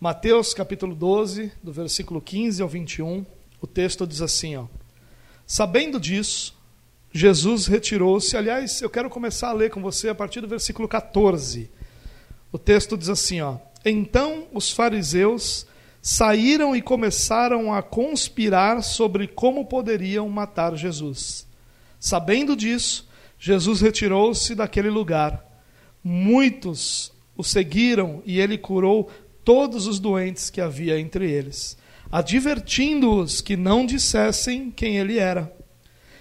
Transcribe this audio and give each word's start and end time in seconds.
Mateus 0.00 0.54
capítulo 0.54 0.94
12, 0.94 1.50
do 1.60 1.72
versículo 1.72 2.20
15 2.20 2.62
ao 2.62 2.68
21, 2.68 3.26
o 3.60 3.66
texto 3.66 4.06
diz 4.06 4.22
assim, 4.22 4.54
ó: 4.54 4.66
Sabendo 5.44 5.98
disso, 5.98 6.56
Jesus 7.12 7.66
retirou-se. 7.66 8.36
Aliás, 8.36 8.80
eu 8.80 8.88
quero 8.88 9.10
começar 9.10 9.48
a 9.48 9.52
ler 9.52 9.70
com 9.70 9.82
você 9.82 10.08
a 10.08 10.14
partir 10.14 10.40
do 10.40 10.46
versículo 10.46 10.86
14. 10.86 11.68
O 12.52 12.58
texto 12.58 12.96
diz 12.96 13.08
assim, 13.08 13.40
ó: 13.40 13.56
Então 13.84 14.46
os 14.52 14.70
fariseus 14.70 15.66
saíram 16.00 16.76
e 16.76 16.80
começaram 16.80 17.74
a 17.74 17.82
conspirar 17.82 18.84
sobre 18.84 19.26
como 19.26 19.66
poderiam 19.66 20.28
matar 20.28 20.76
Jesus. 20.76 21.44
Sabendo 21.98 22.54
disso, 22.54 23.08
Jesus 23.36 23.80
retirou-se 23.80 24.54
daquele 24.54 24.90
lugar. 24.90 25.44
Muitos 26.04 27.10
o 27.36 27.42
seguiram 27.42 28.22
e 28.24 28.38
ele 28.38 28.56
curou 28.56 29.10
todos 29.48 29.86
os 29.86 29.98
doentes 29.98 30.50
que 30.50 30.60
havia 30.60 31.00
entre 31.00 31.30
eles, 31.30 31.74
advertindo-os 32.12 33.40
que 33.40 33.56
não 33.56 33.86
dissessem 33.86 34.70
quem 34.70 34.98
ele 34.98 35.18
era. 35.18 35.50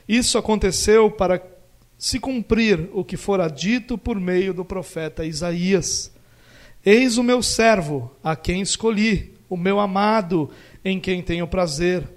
Isso 0.07 0.37
aconteceu 0.37 1.11
para 1.11 1.45
se 1.97 2.21
cumprir 2.21 2.89
o 2.93 3.03
que 3.03 3.17
fora 3.17 3.49
dito 3.49 3.97
por 3.97 4.17
meio 4.17 4.53
do 4.53 4.63
profeta 4.63 5.25
Isaías. 5.25 6.09
Eis 6.85 7.17
o 7.17 7.23
meu 7.23 7.43
servo, 7.43 8.15
a 8.23 8.33
quem 8.33 8.61
escolhi, 8.61 9.33
o 9.49 9.57
meu 9.57 9.77
amado, 9.77 10.49
em 10.85 10.97
quem 10.97 11.21
tenho 11.21 11.49
prazer. 11.49 12.07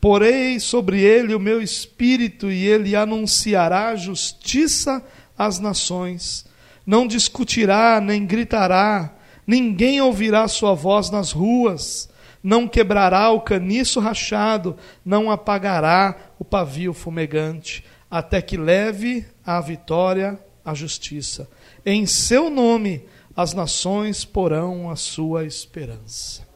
Porei 0.00 0.58
sobre 0.58 1.00
ele 1.00 1.36
o 1.36 1.38
meu 1.38 1.62
espírito, 1.62 2.50
e 2.50 2.66
ele 2.66 2.96
anunciará 2.96 3.94
justiça 3.94 5.06
às 5.38 5.60
nações. 5.60 6.44
Não 6.84 7.06
discutirá, 7.06 8.00
nem 8.00 8.26
gritará, 8.26 9.17
ninguém 9.48 9.98
ouvirá 10.02 10.46
sua 10.46 10.74
voz 10.74 11.08
nas 11.08 11.32
ruas, 11.32 12.10
não 12.42 12.68
quebrará 12.68 13.30
o 13.30 13.40
caniço 13.40 13.98
rachado, 13.98 14.76
não 15.02 15.30
apagará 15.30 16.32
o 16.38 16.44
pavio 16.44 16.92
fumegante, 16.92 17.82
até 18.10 18.42
que 18.42 18.58
leve 18.58 19.26
a 19.44 19.58
vitória 19.58 20.38
a 20.62 20.74
justiça. 20.74 21.48
Em 21.84 22.04
seu 22.04 22.50
nome 22.50 23.06
as 23.34 23.54
nações 23.54 24.22
porão 24.22 24.90
a 24.90 24.96
sua 24.96 25.46
esperança. 25.46 26.46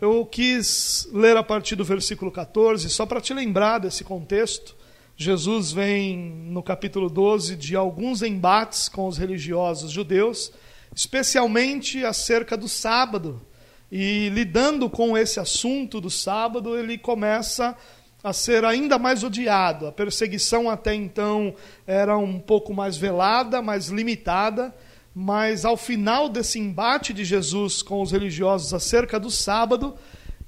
Eu 0.00 0.24
quis 0.24 1.08
ler 1.12 1.36
a 1.36 1.42
partir 1.42 1.76
do 1.76 1.84
versículo 1.84 2.30
14, 2.30 2.88
só 2.88 3.04
para 3.04 3.20
te 3.20 3.34
lembrar 3.34 3.78
desse 3.78 4.04
contexto. 4.04 4.74
Jesus 5.16 5.72
vem 5.72 6.16
no 6.16 6.62
capítulo 6.62 7.10
12 7.10 7.56
de 7.56 7.76
alguns 7.76 8.22
embates 8.22 8.88
com 8.88 9.06
os 9.06 9.18
religiosos 9.18 9.90
judeus 9.90 10.52
especialmente 10.96 12.02
acerca 12.06 12.56
do 12.56 12.66
sábado. 12.66 13.42
E 13.92 14.30
lidando 14.30 14.88
com 14.88 15.16
esse 15.16 15.38
assunto 15.38 16.00
do 16.00 16.08
sábado, 16.10 16.76
ele 16.76 16.96
começa 16.96 17.76
a 18.24 18.32
ser 18.32 18.64
ainda 18.64 18.98
mais 18.98 19.22
odiado. 19.22 19.86
A 19.86 19.92
perseguição 19.92 20.70
até 20.70 20.94
então 20.94 21.54
era 21.86 22.16
um 22.16 22.40
pouco 22.40 22.72
mais 22.72 22.96
velada, 22.96 23.60
mais 23.60 23.88
limitada, 23.88 24.74
mas 25.14 25.66
ao 25.66 25.76
final 25.76 26.30
desse 26.30 26.58
embate 26.58 27.12
de 27.12 27.24
Jesus 27.24 27.82
com 27.82 28.00
os 28.00 28.10
religiosos 28.10 28.72
acerca 28.72 29.20
do 29.20 29.30
sábado, 29.30 29.94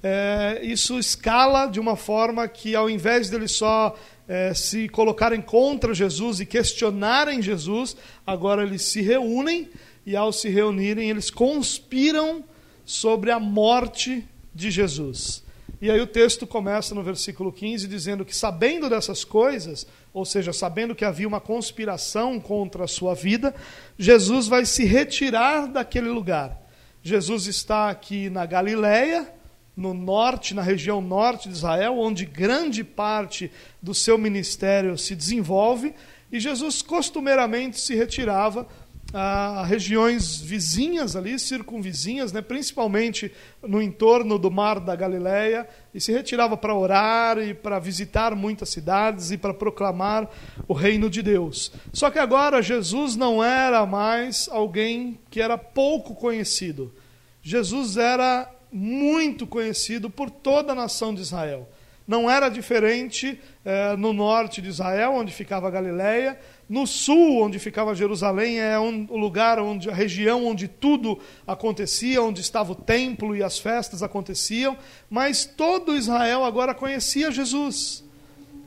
é, 0.01 0.61
isso 0.63 0.97
escala 0.97 1.67
de 1.67 1.79
uma 1.79 1.95
forma 1.95 2.47
que, 2.47 2.75
ao 2.75 2.89
invés 2.89 3.29
deles 3.29 3.51
só 3.51 3.95
é, 4.27 4.53
se 4.53 4.89
colocarem 4.89 5.41
contra 5.41 5.93
Jesus 5.93 6.39
e 6.39 6.45
questionarem 6.45 7.41
Jesus, 7.41 7.95
agora 8.25 8.63
eles 8.63 8.81
se 8.81 9.01
reúnem 9.01 9.69
e 10.09 10.15
ao 10.15 10.33
se 10.33 10.49
reunirem, 10.49 11.07
eles 11.07 11.29
conspiram 11.29 12.43
sobre 12.83 13.29
a 13.29 13.39
morte 13.39 14.27
de 14.55 14.71
Jesus. 14.71 15.43
E 15.79 15.91
aí 15.91 16.01
o 16.01 16.07
texto 16.07 16.47
começa 16.47 16.95
no 16.95 17.03
versículo 17.03 17.53
15 17.53 17.87
dizendo 17.87 18.25
que, 18.25 18.35
sabendo 18.35 18.89
dessas 18.89 19.23
coisas, 19.23 19.85
ou 20.11 20.25
seja, 20.25 20.51
sabendo 20.51 20.95
que 20.95 21.05
havia 21.05 21.27
uma 21.27 21.39
conspiração 21.39 22.39
contra 22.39 22.85
a 22.85 22.87
sua 22.87 23.13
vida, 23.13 23.53
Jesus 23.99 24.47
vai 24.47 24.65
se 24.65 24.83
retirar 24.83 25.67
daquele 25.67 26.09
lugar. 26.09 26.59
Jesus 27.03 27.45
está 27.45 27.91
aqui 27.91 28.31
na 28.31 28.47
Galileia, 28.47 29.31
no 29.77 29.93
norte, 29.93 30.55
na 30.55 30.63
região 30.63 31.01
norte 31.01 31.47
de 31.47 31.53
Israel, 31.53 31.99
onde 31.99 32.25
grande 32.25 32.83
parte 32.83 33.51
do 33.79 33.93
seu 33.93 34.17
ministério 34.17 34.97
se 34.97 35.15
desenvolve, 35.15 35.93
e 36.31 36.39
Jesus 36.39 36.81
costumeiramente 36.81 37.79
se 37.79 37.93
retirava 37.93 38.67
a 39.13 39.63
regiões 39.65 40.39
vizinhas 40.39 41.15
ali, 41.15 41.39
circunvizinhas, 41.39 42.31
né, 42.31 42.41
principalmente 42.41 43.31
no 43.61 43.81
entorno 43.81 44.37
do 44.37 44.51
Mar 44.51 44.79
da 44.79 44.95
Galileia, 44.95 45.67
e 45.93 45.99
se 45.99 46.11
retirava 46.11 46.55
para 46.55 46.75
orar 46.75 47.39
e 47.39 47.53
para 47.53 47.79
visitar 47.79 48.35
muitas 48.35 48.69
cidades 48.69 49.31
e 49.31 49.37
para 49.37 49.53
proclamar 49.53 50.29
o 50.67 50.73
reino 50.73 51.09
de 51.09 51.21
Deus. 51.21 51.71
Só 51.91 52.11
que 52.11 52.19
agora 52.19 52.61
Jesus 52.61 53.15
não 53.15 53.43
era 53.43 53.85
mais 53.85 54.47
alguém 54.51 55.19
que 55.29 55.41
era 55.41 55.57
pouco 55.57 56.13
conhecido. 56.13 56.93
Jesus 57.41 57.97
era 57.97 58.49
muito 58.71 59.47
conhecido 59.47 60.09
por 60.09 60.29
toda 60.29 60.73
a 60.73 60.75
nação 60.75 61.13
de 61.13 61.21
Israel. 61.21 61.67
Não 62.09 62.27
era 62.27 62.49
diferente 62.49 63.39
eh, 63.63 63.95
no 63.95 64.13
norte 64.13 64.63
de 64.63 64.67
Israel, 64.67 65.13
onde 65.13 65.31
ficava 65.31 65.67
a 65.67 65.69
Galileia, 65.69 66.39
no 66.67 66.87
sul, 66.87 67.43
onde 67.43 67.59
ficava 67.59 67.93
Jerusalém, 67.93 68.59
é 68.59 68.79
um, 68.79 69.05
o 69.11 69.15
lugar 69.15 69.59
onde 69.59 69.91
a 69.91 69.93
região 69.93 70.43
onde 70.43 70.67
tudo 70.67 71.19
acontecia, 71.45 72.19
onde 72.23 72.41
estava 72.41 72.71
o 72.71 72.75
templo 72.75 73.35
e 73.35 73.43
as 73.43 73.59
festas 73.59 74.01
aconteciam, 74.01 74.75
mas 75.07 75.45
todo 75.45 75.95
Israel 75.95 76.43
agora 76.43 76.73
conhecia 76.73 77.29
Jesus. 77.29 78.03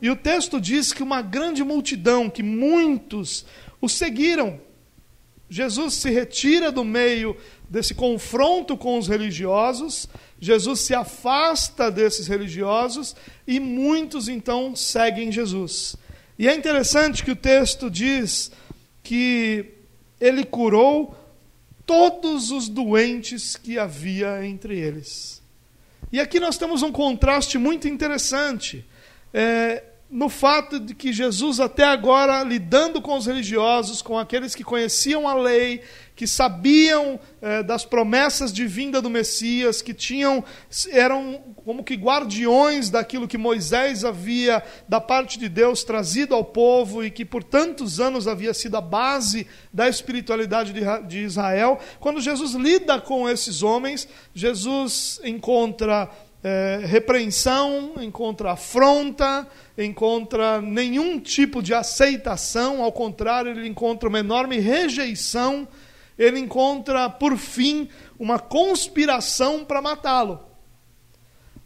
E 0.01 0.09
o 0.09 0.15
texto 0.15 0.61
diz 0.61 0.93
que 0.93 1.03
uma 1.03 1.21
grande 1.21 1.65
multidão, 1.65 2.31
que 2.31 2.45
muitos 2.45 3.45
o 3.81 3.89
seguiram. 3.89 4.61
Jesus 5.51 5.95
se 5.95 6.11
retira 6.11 6.71
do 6.71 6.85
meio 6.85 7.37
desse 7.73 7.95
confronto 7.95 8.77
com 8.77 8.99
os 8.99 9.09
religiosos, 9.09 10.07
Jesus 10.39 10.81
se 10.81 10.95
afasta 10.95 11.91
desses 11.91 12.27
religiosos 12.27 13.17
e 13.47 13.59
muitos 13.59 14.29
então 14.29 14.77
seguem 14.77 15.33
Jesus. 15.33 15.97
E 16.39 16.47
é 16.47 16.55
interessante 16.55 17.25
que 17.25 17.31
o 17.31 17.37
texto 17.37 17.91
diz 17.91 18.53
que 19.03 19.71
ele 20.21 20.45
curou 20.45 21.17
todos 21.87 22.51
os 22.51 22.69
doentes 22.69 23.57
que 23.57 23.79
havia 23.79 24.45
entre 24.45 24.79
eles. 24.79 25.41
E 26.13 26.21
aqui 26.21 26.39
nós 26.39 26.59
temos 26.59 26.83
um 26.83 26.93
contraste 26.93 27.57
muito 27.57 27.89
interessante. 27.89 28.85
É, 29.33 29.83
no 30.13 30.29
fato 30.29 30.79
de 30.79 30.95
que 30.95 31.11
Jesus, 31.11 31.59
até 31.59 31.85
agora, 31.85 32.43
lidando 32.43 33.01
com 33.01 33.17
os 33.17 33.25
religiosos, 33.25 34.03
com 34.03 34.19
aqueles 34.19 34.55
que 34.55 34.63
conheciam 34.63 35.27
a 35.27 35.33
lei, 35.33 35.81
que 36.23 36.27
sabiam 36.29 37.19
eh, 37.41 37.65
das 37.65 37.85
promessas 37.85 38.53
de 38.53 38.65
vinda 38.65 39.03
do 39.03 39.11
Messias, 39.11 39.83
que 39.83 39.93
tinham 39.93 40.45
eram 40.93 41.57
como 41.65 41.83
que 41.83 41.97
guardiões 41.97 42.89
daquilo 42.91 43.27
que 43.27 43.37
Moisés 43.37 44.05
havia 44.05 44.63
da 44.89 45.01
parte 45.01 45.37
de 45.37 45.49
Deus 45.49 45.83
trazido 45.83 46.33
ao 46.33 46.45
povo 46.45 47.03
e 47.03 47.11
que 47.11 47.25
por 47.25 47.43
tantos 47.43 47.99
anos 47.99 48.29
havia 48.29 48.55
sido 48.55 48.77
a 48.77 48.81
base 48.81 49.49
da 49.73 49.89
espiritualidade 49.89 50.73
de, 50.73 50.83
de 51.09 51.25
Israel. 51.25 51.81
Quando 51.99 52.21
Jesus 52.21 52.53
lida 52.53 53.01
com 53.01 53.29
esses 53.29 53.65
homens, 53.65 54.07
Jesus 54.33 55.21
encontra 55.25 56.09
é, 56.45 56.83
repreensão, 56.85 57.95
encontra 58.01 58.53
afronta, 58.53 59.47
encontra 59.79 60.61
nenhum 60.61 61.19
tipo 61.21 61.63
de 61.63 61.73
aceitação, 61.73 62.83
ao 62.83 62.93
contrário, 62.93 63.53
ele 63.53 63.69
encontra 63.69 64.09
uma 64.09 64.19
enorme 64.19 64.59
rejeição, 64.59 65.69
ele 66.19 66.39
encontra, 66.39 67.09
por 67.09 67.37
fim, 67.37 67.89
uma 68.19 68.39
conspiração 68.39 69.65
para 69.65 69.83
matá-lo. 69.83 70.41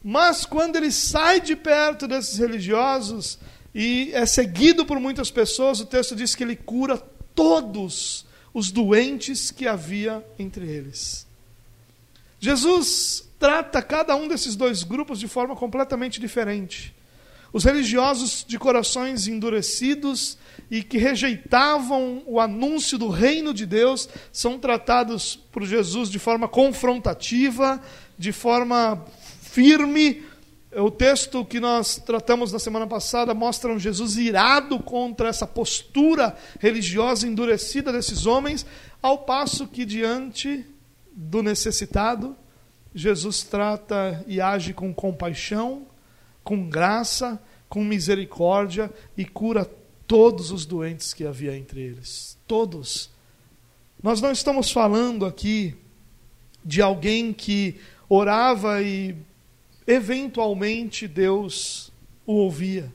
Mas 0.02 0.46
quando 0.46 0.76
ele 0.76 0.92
sai 0.92 1.40
de 1.40 1.56
perto 1.56 2.06
desses 2.06 2.38
religiosos 2.38 3.38
e 3.74 4.10
é 4.14 4.24
seguido 4.24 4.86
por 4.86 5.00
muitas 5.00 5.30
pessoas, 5.30 5.80
o 5.80 5.86
texto 5.86 6.14
diz 6.14 6.34
que 6.34 6.44
ele 6.44 6.56
cura 6.56 6.96
todos 7.34 8.24
os 8.54 8.70
doentes 8.70 9.50
que 9.50 9.66
havia 9.66 10.24
entre 10.38 10.66
eles. 10.66 11.26
Jesus 12.38 13.28
trata 13.38 13.82
cada 13.82 14.16
um 14.16 14.28
desses 14.28 14.56
dois 14.56 14.82
grupos 14.82 15.18
de 15.18 15.28
forma 15.28 15.56
completamente 15.56 16.20
diferente. 16.20 16.94
Os 17.52 17.64
religiosos 17.64 18.44
de 18.46 18.58
corações 18.58 19.26
endurecidos 19.26 20.36
e 20.70 20.82
que 20.82 20.98
rejeitavam 20.98 22.22
o 22.26 22.40
anúncio 22.40 22.98
do 22.98 23.08
reino 23.08 23.54
de 23.54 23.64
Deus 23.64 24.08
são 24.32 24.58
tratados 24.58 25.36
por 25.52 25.64
Jesus 25.64 26.10
de 26.10 26.18
forma 26.18 26.48
confrontativa, 26.48 27.80
de 28.18 28.32
forma 28.32 29.04
firme. 29.40 30.24
O 30.72 30.90
texto 30.90 31.44
que 31.44 31.58
nós 31.58 31.96
tratamos 32.04 32.52
na 32.52 32.58
semana 32.58 32.86
passada 32.86 33.32
mostra 33.32 33.72
um 33.72 33.78
Jesus 33.78 34.16
irado 34.18 34.78
contra 34.80 35.28
essa 35.28 35.46
postura 35.46 36.36
religiosa 36.60 37.26
endurecida 37.26 37.92
desses 37.92 38.26
homens, 38.26 38.66
ao 39.00 39.18
passo 39.18 39.66
que 39.66 39.86
diante 39.86 40.66
do 41.12 41.42
necessitado, 41.42 42.36
Jesus 42.94 43.42
trata 43.42 44.22
e 44.26 44.40
age 44.40 44.74
com 44.74 44.92
compaixão, 44.92 45.86
com 46.46 46.68
graça, 46.68 47.42
com 47.68 47.82
misericórdia 47.82 48.88
e 49.16 49.24
cura 49.24 49.68
todos 50.06 50.52
os 50.52 50.64
doentes 50.64 51.12
que 51.12 51.26
havia 51.26 51.56
entre 51.56 51.80
eles. 51.80 52.38
Todos. 52.46 53.10
Nós 54.00 54.20
não 54.20 54.30
estamos 54.30 54.70
falando 54.70 55.26
aqui 55.26 55.74
de 56.64 56.80
alguém 56.80 57.32
que 57.32 57.80
orava 58.08 58.80
e 58.80 59.16
eventualmente 59.88 61.08
Deus 61.08 61.90
o 62.24 62.34
ouvia 62.34 62.94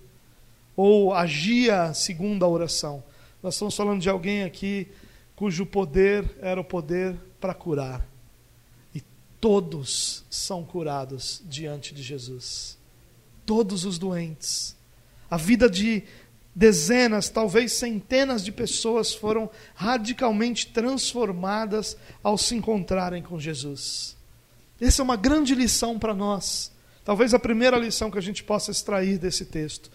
ou 0.74 1.14
agia 1.14 1.94
segundo 1.94 2.46
a 2.46 2.48
oração. 2.48 3.04
Nós 3.44 3.56
estamos 3.56 3.76
falando 3.76 4.00
de 4.00 4.10
alguém 4.10 4.44
aqui 4.44 4.88
cujo 5.36 5.66
poder 5.66 6.38
era 6.40 6.62
o 6.62 6.64
poder 6.64 7.18
para 7.38 7.54
curar. 7.54 8.08
E 8.96 9.02
todos 9.42 10.24
são 10.30 10.64
curados 10.64 11.44
diante 11.46 11.94
de 11.94 12.02
Jesus. 12.02 12.80
Todos 13.52 13.84
os 13.84 14.00
doentes. 14.00 14.78
A 15.30 15.36
vida 15.36 15.70
de 15.70 16.04
dezenas, 16.56 17.28
talvez 17.28 17.74
centenas 17.74 18.46
de 18.46 18.50
pessoas 18.50 19.14
foram 19.14 19.50
radicalmente 19.76 20.68
transformadas 20.68 21.98
ao 22.24 22.38
se 22.38 22.56
encontrarem 22.56 23.22
com 23.22 23.38
Jesus. 23.38 24.16
Essa 24.80 25.02
é 25.02 25.04
uma 25.04 25.18
grande 25.18 25.54
lição 25.54 26.00
para 26.00 26.14
nós. 26.14 26.72
Talvez 27.04 27.34
a 27.34 27.40
primeira 27.40 27.78
lição 27.78 28.10
que 28.10 28.18
a 28.18 28.22
gente 28.22 28.42
possa 28.42 28.72
extrair 28.72 29.18
desse 29.18 29.44
texto. 29.44 29.92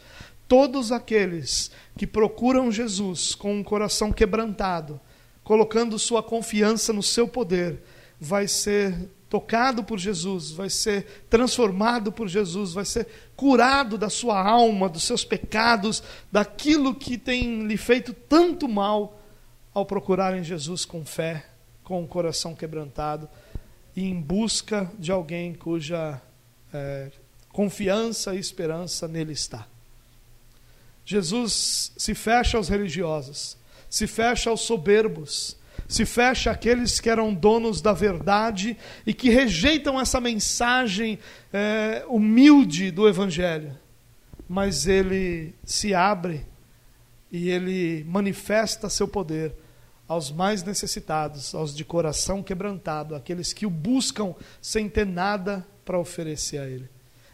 Todos 0.46 0.92
aqueles 0.92 1.70
que 1.96 2.06
procuram 2.06 2.70
Jesus 2.70 3.34
com 3.34 3.54
um 3.54 3.64
coração 3.64 4.12
quebrantado, 4.12 5.00
colocando 5.42 5.98
sua 5.98 6.22
confiança 6.22 6.92
no 6.92 7.02
seu 7.02 7.26
poder, 7.26 7.82
vai 8.20 8.46
ser 8.46 9.08
tocado 9.28 9.82
por 9.82 9.98
Jesus, 9.98 10.50
vai 10.50 10.70
ser 10.70 11.24
transformado 11.28 12.12
por 12.12 12.28
Jesus, 12.28 12.72
vai 12.72 12.84
ser 12.84 13.06
curado 13.34 13.98
da 13.98 14.08
sua 14.08 14.40
alma, 14.40 14.88
dos 14.88 15.02
seus 15.02 15.24
pecados, 15.24 16.02
daquilo 16.30 16.94
que 16.94 17.18
tem 17.18 17.66
lhe 17.66 17.76
feito 17.76 18.12
tanto 18.12 18.68
mal 18.68 19.20
ao 19.74 19.84
procurarem 19.84 20.44
Jesus 20.44 20.84
com 20.84 21.04
fé, 21.04 21.46
com 21.82 22.02
o 22.02 22.06
coração 22.06 22.54
quebrantado 22.54 23.28
e 23.96 24.04
em 24.04 24.20
busca 24.20 24.90
de 24.98 25.10
alguém 25.10 25.54
cuja 25.54 26.20
é, 26.72 27.10
confiança 27.48 28.34
e 28.34 28.38
esperança 28.38 29.08
nele 29.08 29.32
está. 29.32 29.66
Jesus 31.04 31.92
se 31.96 32.14
fecha 32.14 32.58
aos 32.58 32.68
religiosos, 32.68 33.56
se 33.88 34.06
fecha 34.06 34.50
aos 34.50 34.62
soberbos, 34.62 35.55
se 35.88 36.04
fecha 36.04 36.50
àqueles 36.50 37.00
que 37.00 37.08
eram 37.08 37.32
donos 37.32 37.80
da 37.80 37.92
verdade 37.92 38.76
e 39.06 39.14
que 39.14 39.30
rejeitam 39.30 40.00
essa 40.00 40.20
mensagem 40.20 41.18
é, 41.52 42.04
humilde 42.08 42.90
do 42.90 43.08
Evangelho. 43.08 43.76
Mas 44.48 44.86
ele 44.86 45.54
se 45.64 45.94
abre 45.94 46.46
e 47.30 47.50
ele 47.50 48.04
manifesta 48.04 48.88
seu 48.88 49.06
poder 49.08 49.54
aos 50.08 50.30
mais 50.30 50.62
necessitados, 50.62 51.54
aos 51.54 51.74
de 51.74 51.84
coração 51.84 52.42
quebrantado, 52.42 53.14
aqueles 53.14 53.52
que 53.52 53.66
o 53.66 53.70
buscam 53.70 54.34
sem 54.62 54.88
ter 54.88 55.04
nada 55.04 55.66
para 55.84 55.98
oferecer 55.98 56.58
a 56.58 56.66
ele. 56.66 56.88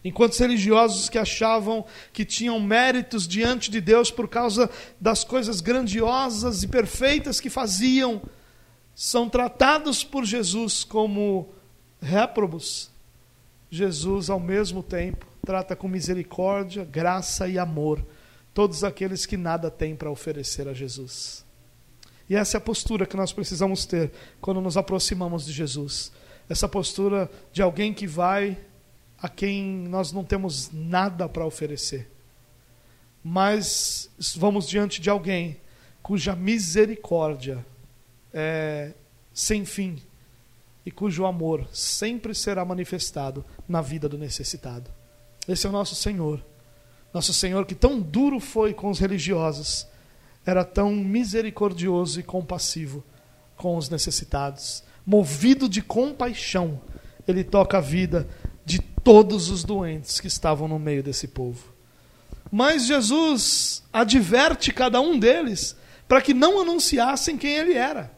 Enquanto 0.05 0.33
os 0.33 0.39
religiosos 0.39 1.09
que 1.09 1.19
achavam 1.19 1.85
que 2.13 2.25
tinham 2.25 2.59
méritos 2.59 3.29
diante 3.29 3.71
de 3.71 3.81
Deus 3.81 4.11
por 4.11 4.27
causa 4.27 4.69
das 5.01 5.23
coisas 5.23 5.61
grandiosas 5.61 6.63
e 6.63 6.69
perfeitas 6.69 7.41
que 7.41 7.49
faziam, 7.49 8.21
são 8.95 9.29
tratados 9.29 10.05
por 10.05 10.25
Jesus 10.25 10.85
como 10.85 11.49
réprobos, 12.01 12.91
Jesus, 13.71 14.29
ao 14.29 14.39
mesmo 14.39 14.83
tempo, 14.83 15.27
trata 15.45 15.75
com 15.75 15.89
misericórdia, 15.89 16.85
graça 16.85 17.49
e 17.49 17.59
amor 17.59 18.05
todos 18.55 18.85
aqueles 18.85 19.25
que 19.25 19.37
nada 19.37 19.71
têm 19.71 19.97
para 19.97 20.11
oferecer 20.11 20.69
a 20.69 20.75
Jesus. 20.75 21.45
E 22.29 22.37
essa 22.37 22.57
é 22.57 22.59
a 22.59 22.61
postura 22.61 23.07
que 23.07 23.17
nós 23.17 23.33
precisamos 23.33 23.85
ter 23.87 24.13
quando 24.41 24.61
nos 24.61 24.77
aproximamos 24.77 25.45
de 25.47 25.53
Jesus. 25.53 26.13
Essa 26.49 26.69
postura 26.69 27.31
de 27.53 27.63
alguém 27.63 27.95
que 27.95 28.07
vai 28.07 28.59
a 29.21 29.29
quem 29.29 29.63
nós 29.89 30.13
não 30.13 30.25
temos 30.25 30.71
nada 30.73 31.29
para 31.29 31.47
oferecer. 31.47 32.11
Mas 33.23 34.11
vamos 34.37 34.69
diante 34.69 35.01
de 35.01 35.09
alguém 35.09 35.57
cuja 36.03 36.35
misericórdia 36.35 37.65
é 38.33 38.93
sem 39.33 39.65
fim 39.65 39.99
e 40.85 40.91
cujo 40.91 41.25
amor 41.25 41.67
sempre 41.73 42.35
será 42.35 42.65
manifestado 42.65 43.45
na 43.69 43.81
vida 43.81 44.09
do 44.09 44.19
necessitado. 44.19 44.91
Esse 45.49 45.67
é 45.67 45.71
o 45.71 45.73
nosso 45.73 45.95
Senhor. 45.95 46.45
Nosso 47.13 47.33
Senhor 47.33 47.67
que 47.67 47.75
tão 47.75 48.01
duro 48.01 48.41
foi 48.41 48.73
com 48.73 48.91
os 48.91 48.99
religiosos, 48.99 49.87
era 50.45 50.65
tão 50.65 50.93
misericordioso 50.93 52.19
e 52.19 52.23
compassivo 52.23 53.05
com 53.57 53.77
os 53.77 53.89
necessitados. 53.89 54.83
Movido 55.05 55.69
de 55.69 55.83
compaixão, 55.83 56.81
ele 57.27 57.45
toca 57.45 57.79
a 57.79 57.81
vida 57.81 58.29
de 58.65 58.81
todos 58.81 59.51
os 59.51 59.63
doentes 59.63 60.21
que 60.21 60.27
estavam 60.27 60.67
no 60.67 60.79
meio 60.79 61.03
desse 61.03 61.29
povo. 61.29 61.73
Mas 62.51 62.87
Jesus 62.87 63.83
adverte 63.93 64.73
cada 64.73 65.01
um 65.01 65.19
deles 65.19 65.77
para 66.09 66.21
que 66.21 66.35
não 66.35 66.61
anunciassem 66.61 67.37
quem 67.37 67.57
ele 67.57 67.75
era. 67.75 68.11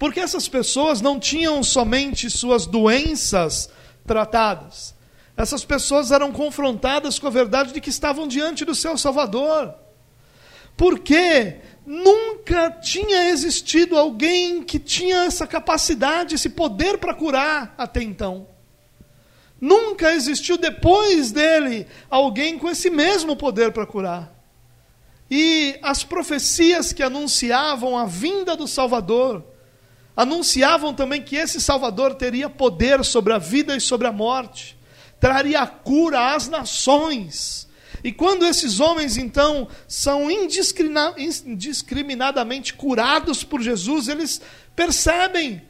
Porque 0.00 0.18
essas 0.18 0.48
pessoas 0.48 1.02
não 1.02 1.20
tinham 1.20 1.62
somente 1.62 2.30
suas 2.30 2.64
doenças 2.64 3.68
tratadas. 4.06 4.94
Essas 5.36 5.62
pessoas 5.62 6.10
eram 6.10 6.32
confrontadas 6.32 7.18
com 7.18 7.26
a 7.26 7.30
verdade 7.30 7.74
de 7.74 7.82
que 7.82 7.90
estavam 7.90 8.26
diante 8.26 8.64
do 8.64 8.74
seu 8.74 8.96
Salvador. 8.96 9.74
Porque 10.74 11.56
nunca 11.84 12.70
tinha 12.70 13.28
existido 13.28 13.94
alguém 13.98 14.62
que 14.62 14.78
tinha 14.78 15.24
essa 15.24 15.46
capacidade, 15.46 16.34
esse 16.34 16.48
poder 16.48 16.96
para 16.96 17.12
curar 17.12 17.74
até 17.76 18.02
então. 18.02 18.48
Nunca 19.60 20.14
existiu 20.14 20.56
depois 20.56 21.30
dele 21.30 21.86
alguém 22.08 22.58
com 22.58 22.70
esse 22.70 22.88
mesmo 22.88 23.36
poder 23.36 23.70
para 23.70 23.84
curar. 23.84 24.32
E 25.30 25.78
as 25.82 26.02
profecias 26.02 26.90
que 26.90 27.02
anunciavam 27.02 27.98
a 27.98 28.06
vinda 28.06 28.56
do 28.56 28.66
Salvador, 28.66 29.44
anunciavam 30.20 30.92
também 30.92 31.22
que 31.22 31.34
esse 31.34 31.58
Salvador 31.58 32.14
teria 32.14 32.50
poder 32.50 33.02
sobre 33.02 33.32
a 33.32 33.38
vida 33.38 33.74
e 33.74 33.80
sobre 33.80 34.06
a 34.06 34.12
morte, 34.12 34.76
traria 35.18 35.66
cura 35.66 36.34
às 36.34 36.46
nações. 36.46 37.66
E 38.04 38.12
quando 38.12 38.44
esses 38.44 38.80
homens 38.80 39.16
então 39.16 39.66
são 39.88 40.30
indiscriminadamente 40.30 42.74
curados 42.74 43.42
por 43.42 43.62
Jesus, 43.62 44.08
eles 44.08 44.42
percebem 44.76 45.62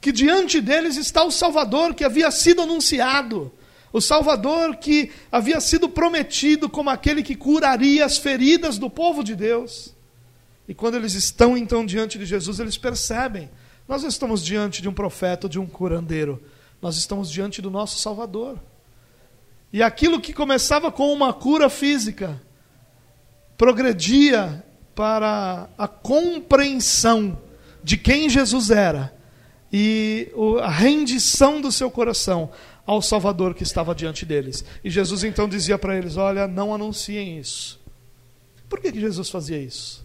que 0.00 0.12
diante 0.12 0.62
deles 0.62 0.96
está 0.96 1.22
o 1.22 1.30
Salvador 1.30 1.94
que 1.94 2.04
havia 2.04 2.30
sido 2.30 2.62
anunciado, 2.62 3.52
o 3.92 4.00
Salvador 4.00 4.76
que 4.76 5.12
havia 5.30 5.60
sido 5.60 5.90
prometido 5.90 6.70
como 6.70 6.88
aquele 6.88 7.22
que 7.22 7.34
curaria 7.34 8.06
as 8.06 8.16
feridas 8.16 8.78
do 8.78 8.88
povo 8.88 9.22
de 9.22 9.36
Deus. 9.36 9.94
E 10.66 10.72
quando 10.72 10.94
eles 10.94 11.12
estão 11.12 11.54
então 11.54 11.84
diante 11.84 12.18
de 12.18 12.24
Jesus, 12.24 12.60
eles 12.60 12.78
percebem: 12.78 13.50
nós 13.88 14.02
não 14.02 14.08
estamos 14.08 14.44
diante 14.44 14.80
de 14.80 14.88
um 14.88 14.94
profeta 14.94 15.46
ou 15.46 15.50
de 15.50 15.58
um 15.58 15.66
curandeiro, 15.66 16.42
nós 16.80 16.96
estamos 16.96 17.30
diante 17.30 17.60
do 17.60 17.70
nosso 17.70 17.98
Salvador. 17.98 18.58
E 19.72 19.82
aquilo 19.82 20.20
que 20.20 20.32
começava 20.32 20.90
com 20.92 21.12
uma 21.12 21.32
cura 21.32 21.68
física, 21.68 22.40
progredia 23.56 24.64
para 24.94 25.68
a 25.76 25.88
compreensão 25.88 27.38
de 27.82 27.96
quem 27.96 28.28
Jesus 28.28 28.70
era 28.70 29.14
e 29.72 30.30
a 30.62 30.70
rendição 30.70 31.60
do 31.60 31.72
seu 31.72 31.90
coração 31.90 32.50
ao 32.86 33.02
Salvador 33.02 33.54
que 33.54 33.62
estava 33.62 33.94
diante 33.94 34.24
deles. 34.24 34.64
E 34.84 34.90
Jesus 34.90 35.24
então 35.24 35.48
dizia 35.48 35.76
para 35.76 35.96
eles: 35.96 36.16
Olha, 36.16 36.46
não 36.46 36.72
anunciem 36.72 37.38
isso. 37.38 37.80
Por 38.68 38.80
que, 38.80 38.92
que 38.92 39.00
Jesus 39.00 39.28
fazia 39.28 39.58
isso? 39.58 40.03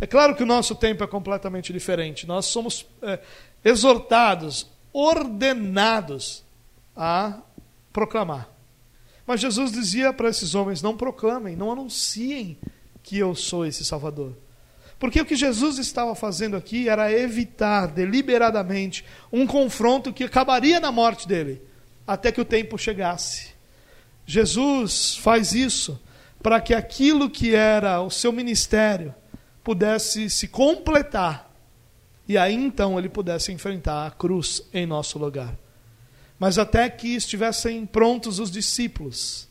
É 0.00 0.06
claro 0.06 0.34
que 0.34 0.42
o 0.42 0.46
nosso 0.46 0.74
tempo 0.74 1.04
é 1.04 1.06
completamente 1.06 1.72
diferente. 1.72 2.26
Nós 2.26 2.46
somos 2.46 2.86
é, 3.02 3.20
exortados, 3.64 4.66
ordenados 4.92 6.44
a 6.96 7.38
proclamar. 7.92 8.48
Mas 9.26 9.40
Jesus 9.40 9.72
dizia 9.72 10.12
para 10.12 10.28
esses 10.28 10.54
homens: 10.54 10.82
não 10.82 10.96
proclamem, 10.96 11.56
não 11.56 11.72
anunciem 11.72 12.58
que 13.02 13.18
eu 13.18 13.34
sou 13.34 13.64
esse 13.64 13.84
Salvador. 13.84 14.36
Porque 14.98 15.20
o 15.20 15.24
que 15.24 15.36
Jesus 15.36 15.78
estava 15.78 16.14
fazendo 16.14 16.56
aqui 16.56 16.88
era 16.88 17.12
evitar 17.12 17.86
deliberadamente 17.88 19.04
um 19.32 19.46
confronto 19.46 20.12
que 20.12 20.24
acabaria 20.24 20.80
na 20.80 20.90
morte 20.90 21.28
dele, 21.28 21.62
até 22.06 22.32
que 22.32 22.40
o 22.40 22.44
tempo 22.44 22.78
chegasse. 22.78 23.52
Jesus 24.26 25.16
faz 25.16 25.52
isso 25.52 26.00
para 26.42 26.60
que 26.60 26.72
aquilo 26.72 27.28
que 27.28 27.54
era 27.54 28.00
o 28.00 28.10
seu 28.10 28.32
ministério 28.32 29.14
pudesse 29.64 30.30
se 30.30 30.46
completar 30.46 31.50
e 32.26 32.38
aí 32.38 32.54
então 32.54 32.98
ele 32.98 33.08
pudesse 33.08 33.52
enfrentar 33.52 34.06
a 34.06 34.10
cruz 34.10 34.62
em 34.72 34.86
nosso 34.86 35.18
lugar. 35.18 35.56
mas 36.38 36.58
até 36.58 36.90
que 36.90 37.14
estivessem 37.14 37.86
prontos 37.86 38.38
os 38.38 38.50
discípulos, 38.50 39.48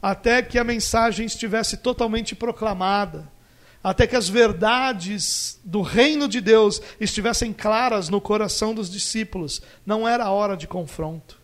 até 0.00 0.40
que 0.40 0.58
a 0.58 0.64
mensagem 0.64 1.26
estivesse 1.26 1.76
totalmente 1.76 2.34
proclamada, 2.34 3.28
até 3.82 4.06
que 4.06 4.14
as 4.14 4.28
verdades 4.28 5.58
do 5.64 5.82
reino 5.82 6.28
de 6.28 6.40
Deus 6.40 6.80
estivessem 7.00 7.52
claras 7.52 8.08
no 8.08 8.20
coração 8.20 8.72
dos 8.72 8.88
discípulos. 8.88 9.60
Não 9.84 10.06
era 10.06 10.30
hora 10.30 10.56
de 10.56 10.68
confronto. 10.68 11.40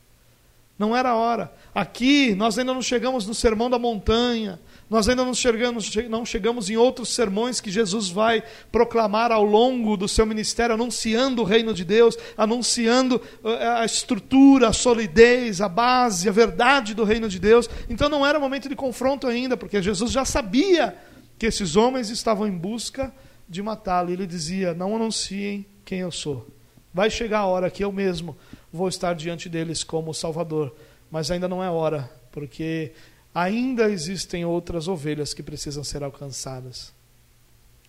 Não 0.78 0.96
era 0.96 1.16
hora. 1.16 1.52
Aqui 1.74 2.36
nós 2.36 2.56
ainda 2.56 2.72
não 2.72 2.80
chegamos 2.80 3.26
no 3.26 3.34
Sermão 3.34 3.68
da 3.68 3.78
Montanha, 3.78 4.60
nós 4.90 5.06
ainda 5.08 5.24
não 5.24 5.34
chegamos, 5.34 5.94
não 6.08 6.24
chegamos 6.24 6.70
em 6.70 6.76
outros 6.76 7.10
sermões 7.10 7.60
que 7.60 7.70
Jesus 7.70 8.08
vai 8.08 8.42
proclamar 8.72 9.30
ao 9.30 9.44
longo 9.44 9.96
do 9.96 10.08
seu 10.08 10.24
ministério, 10.24 10.74
anunciando 10.74 11.42
o 11.42 11.44
reino 11.44 11.74
de 11.74 11.84
Deus, 11.84 12.16
anunciando 12.36 13.20
eh, 13.44 13.68
a 13.68 13.84
estrutura, 13.84 14.68
a 14.68 14.72
solidez, 14.72 15.60
a 15.60 15.68
base, 15.68 16.28
a 16.28 16.32
verdade 16.32 16.94
do 16.94 17.04
reino 17.04 17.28
de 17.28 17.38
Deus. 17.38 17.68
Então 17.88 18.08
não 18.08 18.24
era 18.24 18.40
momento 18.40 18.68
de 18.68 18.74
confronto 18.74 19.26
ainda, 19.26 19.58
porque 19.58 19.82
Jesus 19.82 20.10
já 20.10 20.24
sabia 20.24 20.96
que 21.38 21.46
esses 21.46 21.76
homens 21.76 22.08
estavam 22.08 22.46
em 22.46 22.56
busca 22.56 23.12
de 23.46 23.62
matá-lo. 23.62 24.10
Ele 24.10 24.26
dizia: 24.26 24.72
Não 24.72 24.96
anunciem 24.96 25.66
quem 25.84 26.00
eu 26.00 26.10
sou. 26.10 26.46
Vai 26.94 27.10
chegar 27.10 27.40
a 27.40 27.46
hora 27.46 27.70
que 27.70 27.84
eu 27.84 27.92
mesmo 27.92 28.36
vou 28.72 28.88
estar 28.88 29.14
diante 29.14 29.50
deles 29.50 29.84
como 29.84 30.14
Salvador, 30.14 30.74
mas 31.10 31.30
ainda 31.30 31.46
não 31.46 31.62
é 31.62 31.70
hora, 31.70 32.10
porque 32.32 32.92
ainda 33.34 33.90
existem 33.90 34.44
outras 34.44 34.88
ovelhas 34.88 35.34
que 35.34 35.42
precisam 35.42 35.84
ser 35.84 36.02
alcançadas. 36.02 36.92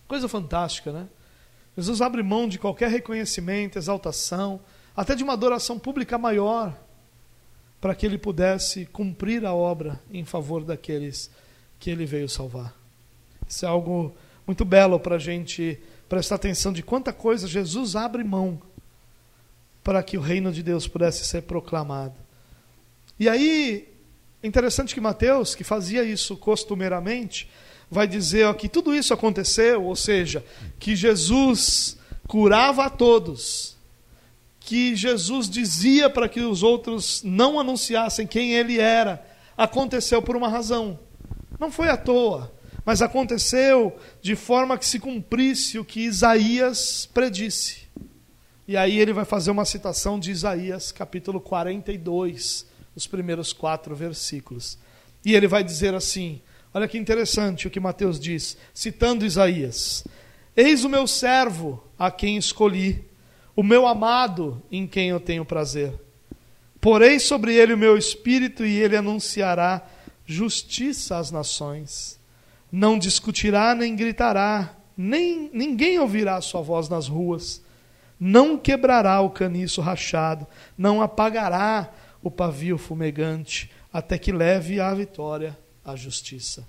Coisa 0.06 0.28
fantástica, 0.28 0.92
né? 0.92 1.08
Jesus 1.76 2.02
abre 2.02 2.22
mão 2.22 2.48
de 2.48 2.58
qualquer 2.58 2.90
reconhecimento, 2.90 3.78
exaltação, 3.78 4.60
até 4.94 5.14
de 5.14 5.22
uma 5.22 5.32
adoração 5.32 5.78
pública 5.78 6.18
maior, 6.18 6.76
para 7.80 7.94
que 7.94 8.04
ele 8.04 8.18
pudesse 8.18 8.84
cumprir 8.86 9.46
a 9.46 9.54
obra 9.54 10.00
em 10.12 10.24
favor 10.24 10.64
daqueles 10.64 11.30
que 11.78 11.90
ele 11.90 12.04
veio 12.04 12.28
salvar. 12.28 12.74
Isso 13.48 13.64
é 13.64 13.68
algo 13.68 14.14
muito 14.46 14.64
belo 14.64 15.00
para 15.00 15.16
a 15.16 15.18
gente 15.18 15.80
prestar 16.08 16.34
atenção 16.34 16.72
de 16.72 16.82
quanta 16.82 17.12
coisa 17.12 17.46
Jesus 17.46 17.96
abre 17.96 18.22
mão 18.22 18.60
para 19.82 20.02
que 20.02 20.18
o 20.18 20.20
reino 20.20 20.52
de 20.52 20.62
Deus 20.62 20.86
pudesse 20.86 21.24
ser 21.24 21.42
proclamado. 21.42 22.14
E 23.18 23.28
aí, 23.28 23.89
é 24.42 24.46
interessante 24.46 24.94
que 24.94 25.00
Mateus, 25.00 25.54
que 25.54 25.62
fazia 25.62 26.02
isso 26.02 26.36
costumeiramente, 26.36 27.48
vai 27.90 28.06
dizer 28.06 28.46
ó, 28.46 28.54
que 28.54 28.68
tudo 28.68 28.94
isso 28.94 29.12
aconteceu, 29.12 29.84
ou 29.84 29.94
seja, 29.94 30.44
que 30.78 30.96
Jesus 30.96 31.98
curava 32.26 32.86
a 32.86 32.90
todos, 32.90 33.76
que 34.60 34.94
Jesus 34.96 35.50
dizia 35.50 36.08
para 36.08 36.28
que 36.28 36.40
os 36.40 36.62
outros 36.62 37.22
não 37.22 37.60
anunciassem 37.60 38.26
quem 38.26 38.54
ele 38.54 38.78
era, 38.78 39.22
aconteceu 39.56 40.22
por 40.22 40.36
uma 40.36 40.48
razão. 40.48 40.98
Não 41.58 41.70
foi 41.70 41.90
à 41.90 41.96
toa, 41.96 42.50
mas 42.84 43.02
aconteceu 43.02 43.94
de 44.22 44.34
forma 44.34 44.78
que 44.78 44.86
se 44.86 44.98
cumprisse 44.98 45.78
o 45.78 45.84
que 45.84 46.00
Isaías 46.00 47.08
predisse. 47.12 47.80
E 48.66 48.76
aí 48.76 48.98
ele 48.98 49.12
vai 49.12 49.24
fazer 49.24 49.50
uma 49.50 49.64
citação 49.64 50.18
de 50.18 50.30
Isaías, 50.30 50.92
capítulo 50.92 51.40
42, 51.40 52.69
os 53.00 53.06
primeiros 53.06 53.52
quatro 53.52 53.94
versículos. 53.94 54.78
E 55.24 55.34
ele 55.34 55.48
vai 55.48 55.64
dizer 55.64 55.94
assim: 55.94 56.40
olha 56.72 56.86
que 56.86 56.98
interessante 56.98 57.66
o 57.66 57.70
que 57.70 57.80
Mateus 57.80 58.20
diz, 58.20 58.56
citando 58.74 59.24
Isaías: 59.24 60.04
Eis 60.56 60.84
o 60.84 60.88
meu 60.88 61.06
servo 61.06 61.82
a 61.98 62.10
quem 62.10 62.36
escolhi, 62.36 63.04
o 63.56 63.62
meu 63.62 63.86
amado 63.86 64.62
em 64.70 64.86
quem 64.86 65.08
eu 65.08 65.18
tenho 65.18 65.44
prazer. 65.44 65.92
Porei 66.80 67.18
sobre 67.18 67.54
ele 67.54 67.74
o 67.74 67.78
meu 67.78 67.96
espírito 67.96 68.64
e 68.64 68.78
ele 68.78 68.96
anunciará 68.96 69.86
justiça 70.24 71.18
às 71.18 71.30
nações. 71.30 72.18
Não 72.70 72.98
discutirá 72.98 73.74
nem 73.74 73.96
gritará, 73.96 74.76
nem 74.96 75.50
ninguém 75.52 75.98
ouvirá 75.98 76.40
sua 76.40 76.62
voz 76.62 76.88
nas 76.88 77.08
ruas. 77.08 77.62
Não 78.18 78.58
quebrará 78.58 79.20
o 79.22 79.30
caniço 79.30 79.80
rachado, 79.80 80.46
não 80.76 81.00
apagará 81.00 81.90
o 82.22 82.30
pavio 82.30 82.76
fumegante, 82.76 83.70
até 83.92 84.18
que 84.18 84.32
leve 84.32 84.80
à 84.80 84.92
vitória 84.94 85.56
a 85.84 85.96
justiça. 85.96 86.66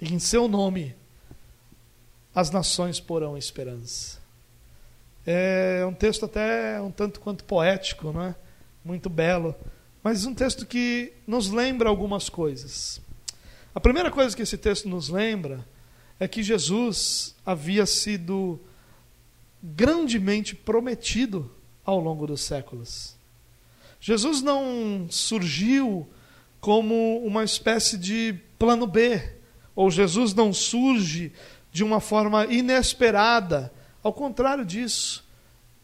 E 0.00 0.12
em 0.12 0.18
seu 0.18 0.46
nome 0.48 0.94
as 2.34 2.50
nações 2.50 3.00
porão 3.00 3.36
esperança. 3.36 4.18
É 5.26 5.84
um 5.84 5.92
texto 5.92 6.24
até 6.24 6.80
um 6.80 6.90
tanto 6.90 7.20
quanto 7.20 7.44
poético, 7.44 8.12
não 8.12 8.22
é? 8.22 8.34
Muito 8.84 9.10
belo, 9.10 9.54
mas 10.02 10.24
um 10.24 10.34
texto 10.34 10.64
que 10.64 11.12
nos 11.26 11.50
lembra 11.50 11.88
algumas 11.88 12.28
coisas. 12.28 13.00
A 13.74 13.80
primeira 13.80 14.10
coisa 14.10 14.34
que 14.34 14.42
esse 14.42 14.56
texto 14.56 14.88
nos 14.88 15.08
lembra 15.08 15.66
é 16.18 16.26
que 16.26 16.42
Jesus 16.42 17.34
havia 17.44 17.84
sido 17.84 18.58
grandemente 19.62 20.54
prometido 20.54 21.50
ao 21.84 22.00
longo 22.00 22.26
dos 22.26 22.40
séculos. 22.40 23.17
Jesus 24.00 24.42
não 24.42 25.06
surgiu 25.10 26.08
como 26.60 27.18
uma 27.24 27.44
espécie 27.44 27.96
de 27.96 28.38
plano 28.58 28.86
B, 28.86 29.22
ou 29.74 29.90
Jesus 29.90 30.34
não 30.34 30.52
surge 30.52 31.32
de 31.72 31.84
uma 31.84 32.00
forma 32.00 32.46
inesperada. 32.46 33.72
Ao 34.02 34.12
contrário 34.12 34.64
disso, 34.64 35.24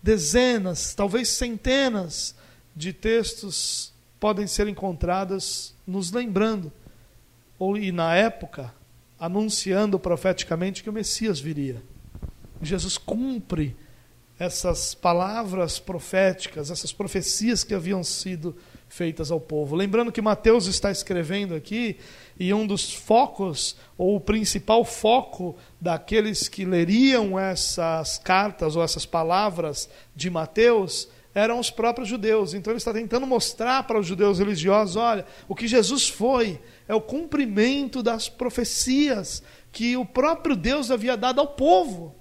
dezenas, 0.02 0.94
talvez 0.94 1.28
centenas 1.28 2.35
de 2.75 2.92
textos 2.92 3.92
podem 4.18 4.47
ser 4.47 4.68
encontrados 4.68 5.75
nos 5.87 6.11
lembrando, 6.11 6.73
ou 7.59 7.76
e 7.76 7.92
na 7.92 8.14
época, 8.14 8.75
anunciando 9.18 9.99
profeticamente 9.99 10.83
que 10.83 10.90
o 10.90 10.92
Messias 10.92 11.38
viria. 11.38 11.83
Jesus 12.61 12.99
cumpre 12.99 13.76
essas 14.38 14.95
palavras 14.95 15.79
proféticas, 15.79 16.71
essas 16.71 16.93
profecias 16.93 17.62
que 17.62 17.75
haviam 17.75 18.03
sido 18.03 18.57
feitas 18.88 19.31
ao 19.31 19.41
povo. 19.41 19.75
Lembrando 19.75 20.12
que 20.12 20.23
Mateus 20.23 20.67
está 20.67 20.91
escrevendo 20.91 21.55
aqui, 21.55 21.97
e 22.38 22.53
um 22.53 22.67
dos 22.67 22.93
focos, 22.93 23.76
ou 23.97 24.17
o 24.17 24.21
principal 24.21 24.85
foco 24.85 25.57
daqueles 25.81 26.49
que 26.49 26.64
leriam 26.64 27.38
essas 27.38 28.19
cartas 28.19 28.76
ou 28.76 28.83
essas 28.83 29.07
palavras 29.07 29.88
de 30.14 30.31
Mateus, 30.31 31.09
eram 31.35 31.59
os 31.59 31.71
próprios 31.71 32.09
judeus. 32.09 32.55
Então 32.55 32.73
ele 32.73 32.79
está 32.79 32.93
tentando 32.93 33.26
mostrar 33.26 33.85
para 33.85 33.99
os 33.99 34.07
judeus 34.07 34.38
religiosos: 34.38 34.97
olha, 34.97 35.26
o 35.49 35.55
que 35.55 35.67
Jesus 35.67 36.09
foi 36.09 36.61
é 36.87 36.95
o 36.95 37.00
cumprimento 37.00 38.03
das 38.03 38.29
profecias 38.29 39.43
que 39.73 39.97
o 39.97 40.05
próprio 40.05 40.55
Deus 40.55 40.91
havia 40.91 41.17
dado 41.17 41.41
ao 41.41 41.49
povo. 41.49 42.14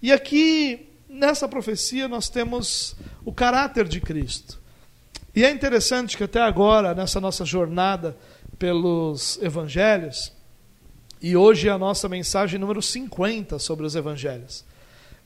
E 0.00 0.12
aqui 0.12 0.91
nessa 1.12 1.46
profecia 1.46 2.08
nós 2.08 2.28
temos 2.28 2.96
o 3.24 3.32
caráter 3.32 3.86
de 3.86 4.00
Cristo. 4.00 4.60
E 5.34 5.44
é 5.44 5.50
interessante 5.50 6.16
que 6.16 6.24
até 6.24 6.40
agora, 6.40 6.94
nessa 6.94 7.20
nossa 7.20 7.44
jornada 7.44 8.16
pelos 8.58 9.38
evangelhos, 9.42 10.32
e 11.20 11.36
hoje 11.36 11.68
é 11.68 11.70
a 11.70 11.78
nossa 11.78 12.08
mensagem 12.08 12.58
número 12.58 12.82
50 12.82 13.58
sobre 13.58 13.86
os 13.86 13.94
evangelhos. 13.94 14.64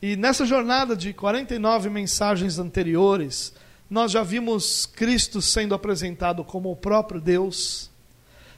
E 0.02 0.14
nessa 0.14 0.44
jornada 0.44 0.94
de 0.94 1.12
49 1.12 1.88
mensagens 1.88 2.58
anteriores, 2.58 3.54
nós 3.88 4.12
já 4.12 4.22
vimos 4.22 4.84
Cristo 4.84 5.40
sendo 5.40 5.74
apresentado 5.74 6.44
como 6.44 6.70
o 6.70 6.76
próprio 6.76 7.20
Deus. 7.20 7.90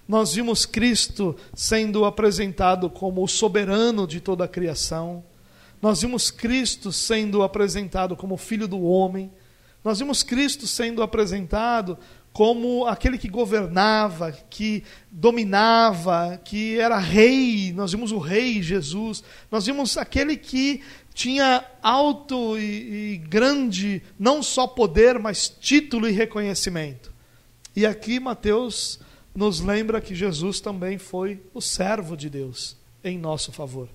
Nós 0.07 0.35
vimos 0.35 0.67
Cristo 0.67 1.37
sendo 1.55 2.05
apresentado 2.05 2.91
como 2.91 3.23
o 3.23 3.29
soberano 3.29 4.07
de 4.07 4.21
toda 4.21 4.45
a 4.45 4.49
criação. 4.49 5.23
Nós 5.81 6.03
vimos 6.03 6.31
Cristo 6.31 6.91
sendo 6.91 7.43
apresentado 7.43 8.17
como 8.17 8.37
Filho 8.37 8.67
do 8.67 8.83
Homem. 8.83 9.31
Nós 9.85 10.01
vimos 10.01 10.23
Cristo 10.23 10.67
sendo 10.67 11.03
apresentado 11.03 11.97
como 12.33 12.87
aquele 12.87 13.17
que 13.17 13.29
governava, 13.29 14.33
que 14.33 14.83
dominava, 15.11 16.41
que 16.45 16.79
era 16.79 16.99
rei. 16.99 17.73
Nós 17.73 17.93
vimos 17.93 18.11
o 18.11 18.19
rei 18.19 18.61
Jesus. 18.61 19.23
Nós 19.51 19.67
vimos 19.67 19.97
aquele 19.97 20.37
que 20.37 20.83
tinha 21.15 21.65
alto 21.81 22.59
e, 22.59 23.15
e 23.15 23.17
grande, 23.19 24.03
não 24.19 24.43
só 24.43 24.67
poder, 24.67 25.19
mas 25.19 25.49
título 25.49 26.09
e 26.09 26.13
reconhecimento. 26.13 27.13
E 27.75 27.87
aqui 27.87 28.19
Mateus 28.19 28.99
nos 29.35 29.61
lembra 29.61 30.01
que 30.01 30.15
Jesus 30.15 30.61
também 30.61 30.99
foi 30.99 31.41
o 31.55 31.61
servo 31.61 32.17
de 32.17 32.29
Deus 32.29 32.77
em 33.05 33.17
nosso 33.17 33.53
favor 33.53 33.89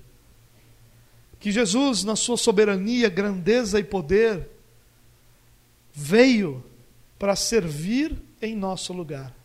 que 1.43 1.51
Jesus, 1.51 2.05
na 2.05 2.15
sua 2.15 2.37
soberania, 2.37 3.09
grandeza 3.09 3.77
e 3.77 3.83
poder, 3.83 4.47
veio 5.91 6.63
para 7.19 7.35
servir 7.35 8.15
em 8.41 8.55
nosso 8.55 8.93
lugar. 8.93 9.35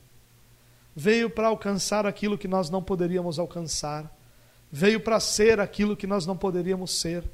Veio 0.94 1.28
para 1.28 1.48
alcançar 1.48 2.06
aquilo 2.06 2.38
que 2.38 2.46
nós 2.46 2.70
não 2.70 2.80
poderíamos 2.80 3.38
alcançar. 3.38 4.16
Veio 4.70 5.00
para 5.00 5.18
ser 5.18 5.58
aquilo 5.58 5.96
que 5.96 6.06
nós 6.06 6.24
não 6.24 6.36
poderíamos 6.36 6.92
ser, 6.92 7.24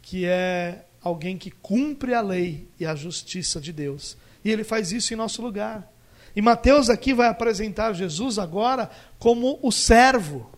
que 0.00 0.24
é 0.24 0.86
alguém 1.02 1.36
que 1.36 1.50
cumpre 1.50 2.14
a 2.14 2.22
lei 2.22 2.66
e 2.78 2.86
a 2.86 2.94
justiça 2.94 3.60
de 3.60 3.72
Deus 3.72 4.16
e 4.44 4.50
ele 4.50 4.64
faz 4.64 4.92
isso 4.92 5.12
em 5.12 5.16
nosso 5.16 5.42
lugar. 5.42 5.90
E 6.34 6.40
Mateus 6.40 6.88
aqui 6.88 7.12
vai 7.12 7.28
apresentar 7.28 7.92
Jesus 7.92 8.38
agora 8.38 8.90
como 9.18 9.58
o 9.62 9.70
servo. 9.70 10.50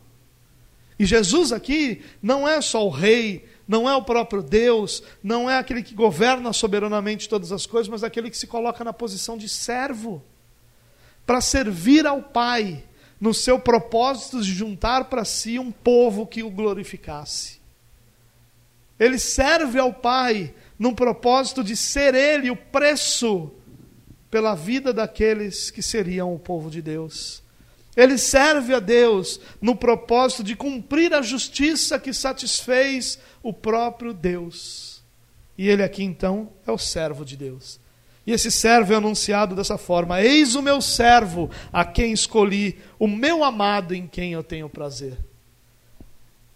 E 0.99 1.05
Jesus 1.05 1.53
aqui 1.53 2.03
não 2.23 2.47
é 2.47 2.61
só 2.61 2.87
o 2.87 2.91
rei, 2.91 3.45
não 3.67 3.89
é 3.89 3.95
o 3.95 4.03
próprio 4.03 4.43
Deus, 4.43 5.03
não 5.23 5.49
é 5.49 5.59
aquele 5.59 5.83
que 5.83 5.95
governa 5.95 6.53
soberanamente 6.53 7.29
todas 7.29 7.53
as 7.53 7.67
coisas, 7.67 7.89
mas 7.89 8.05
aquele 8.05 8.31
que 8.31 8.37
se 8.37 8.47
coloca 8.47 8.85
na 8.85 8.93
posição 8.93 9.37
de 9.37 9.49
servo 9.49 10.23
para 11.25 11.41
servir 11.41 12.07
ao 12.07 12.23
Pai 12.23 12.85
no 13.21 13.33
seu 13.33 13.59
propósito 13.59 14.43
de 14.43 14.53
juntar 14.53 15.05
para 15.05 15.25
si 15.25 15.59
um 15.59 15.71
povo 15.71 16.27
que 16.27 16.43
o 16.43 16.51
glorificasse. 16.51 17.61
Ele 18.99 19.19
serve 19.19 19.79
ao 19.79 19.93
Pai 19.93 20.55
no 20.79 20.95
propósito 20.95 21.63
de 21.63 21.77
ser 21.77 22.15
ele 22.15 22.51
o 22.51 22.57
preço 22.57 23.53
pela 24.31 24.55
vida 24.55 24.93
daqueles 24.93 25.71
que 25.71 25.83
seriam 25.83 26.35
o 26.35 26.39
povo 26.39 26.71
de 26.71 26.83
Deus. 26.83 27.42
Ele 27.97 28.17
serve 28.17 28.75
a 28.75 28.81
Deus 28.81 29.39
no 29.61 29.77
propósito 29.77 30.43
de 30.43 30.57
cumprir 30.57 31.13
a 31.13 31.21
justiça 31.21 31.99
que 31.99 32.13
satisfez 32.13 33.19
o 33.43 33.53
próprio 33.53 34.15
Deus. 34.15 35.03
E 35.59 35.69
ele 35.69 35.83
aqui 35.83 36.03
então 36.03 36.51
é 36.67 36.73
o 36.73 36.79
servo 36.79 37.25
de 37.25 37.37
Deus. 37.37 37.79
E 38.27 38.33
esse 38.33 38.51
servo 38.51 38.93
é 38.93 38.97
anunciado 38.97 39.55
dessa 39.55 39.77
forma: 39.77 40.23
Eis 40.23 40.55
o 40.55 40.63
meu 40.63 40.81
servo, 40.81 41.51
a 41.73 41.85
quem 41.85 42.13
escolhi, 42.13 42.79
o 42.99 43.07
meu 43.07 43.45
amado 43.45 43.95
em 43.95 44.07
quem 44.07 44.33
eu 44.33 44.43
tenho 44.43 44.69
prazer. 44.69 45.19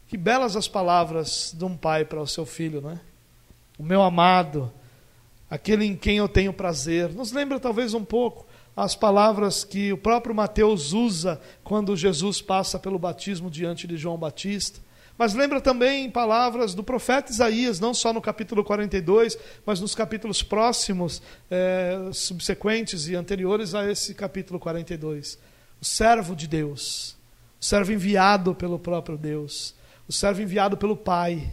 Que 0.08 0.16
belas 0.16 0.54
as 0.54 0.68
palavras 0.68 1.52
de 1.56 1.64
um 1.64 1.76
pai 1.76 2.04
para 2.04 2.20
o 2.20 2.26
seu 2.26 2.46
filho, 2.46 2.80
não 2.80 2.92
é? 2.92 3.00
O 3.76 3.82
meu 3.82 4.00
amado, 4.00 4.72
aquele 5.50 5.84
em 5.84 5.96
quem 5.96 6.16
eu 6.16 6.28
tenho 6.28 6.52
prazer. 6.52 7.12
Nos 7.12 7.32
lembra 7.32 7.58
talvez 7.58 7.92
um 7.92 8.04
pouco 8.04 8.46
as 8.76 8.94
palavras 8.94 9.64
que 9.64 9.90
o 9.90 9.96
próprio 9.96 10.34
Mateus 10.34 10.92
usa 10.92 11.40
quando 11.64 11.96
Jesus 11.96 12.42
passa 12.42 12.78
pelo 12.78 12.98
batismo 12.98 13.50
diante 13.50 13.86
de 13.86 13.96
João 13.96 14.18
Batista. 14.18 14.80
Mas 15.16 15.32
lembra 15.32 15.62
também 15.62 16.10
palavras 16.10 16.74
do 16.74 16.84
profeta 16.84 17.32
Isaías, 17.32 17.80
não 17.80 17.94
só 17.94 18.12
no 18.12 18.20
capítulo 18.20 18.62
42, 18.62 19.38
mas 19.64 19.80
nos 19.80 19.94
capítulos 19.94 20.42
próximos, 20.42 21.22
é, 21.50 22.10
subsequentes 22.12 23.08
e 23.08 23.14
anteriores 23.14 23.74
a 23.74 23.90
esse 23.90 24.14
capítulo 24.14 24.60
42. 24.60 25.38
O 25.80 25.84
servo 25.84 26.36
de 26.36 26.46
Deus, 26.46 27.16
o 27.58 27.64
servo 27.64 27.92
enviado 27.92 28.54
pelo 28.54 28.78
próprio 28.78 29.16
Deus, 29.16 29.74
o 30.06 30.12
servo 30.12 30.42
enviado 30.42 30.76
pelo 30.76 30.96
Pai, 30.96 31.50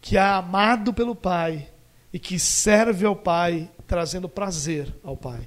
que 0.00 0.16
é 0.16 0.20
amado 0.20 0.92
pelo 0.92 1.14
Pai 1.14 1.68
e 2.12 2.18
que 2.18 2.40
serve 2.40 3.06
ao 3.06 3.14
Pai, 3.14 3.70
trazendo 3.86 4.28
prazer 4.28 4.92
ao 5.04 5.16
Pai. 5.16 5.46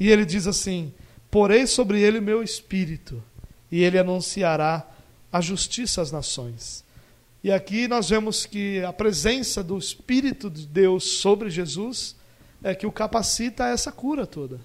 E 0.00 0.08
ele 0.08 0.24
diz 0.24 0.46
assim: 0.46 0.92
Porei 1.30 1.66
sobre 1.66 2.00
ele 2.00 2.18
o 2.18 2.22
meu 2.22 2.42
espírito, 2.42 3.22
e 3.70 3.84
ele 3.84 3.98
anunciará 3.98 4.88
a 5.30 5.40
justiça 5.40 6.00
às 6.00 6.10
nações. 6.10 6.82
E 7.44 7.52
aqui 7.52 7.86
nós 7.86 8.08
vemos 8.08 8.44
que 8.44 8.82
a 8.82 8.92
presença 8.92 9.62
do 9.62 9.78
Espírito 9.78 10.50
de 10.50 10.66
Deus 10.66 11.20
sobre 11.20 11.48
Jesus 11.48 12.14
é 12.62 12.74
que 12.74 12.86
o 12.86 12.92
capacita 12.92 13.64
a 13.64 13.68
essa 13.68 13.90
cura 13.90 14.26
toda. 14.26 14.60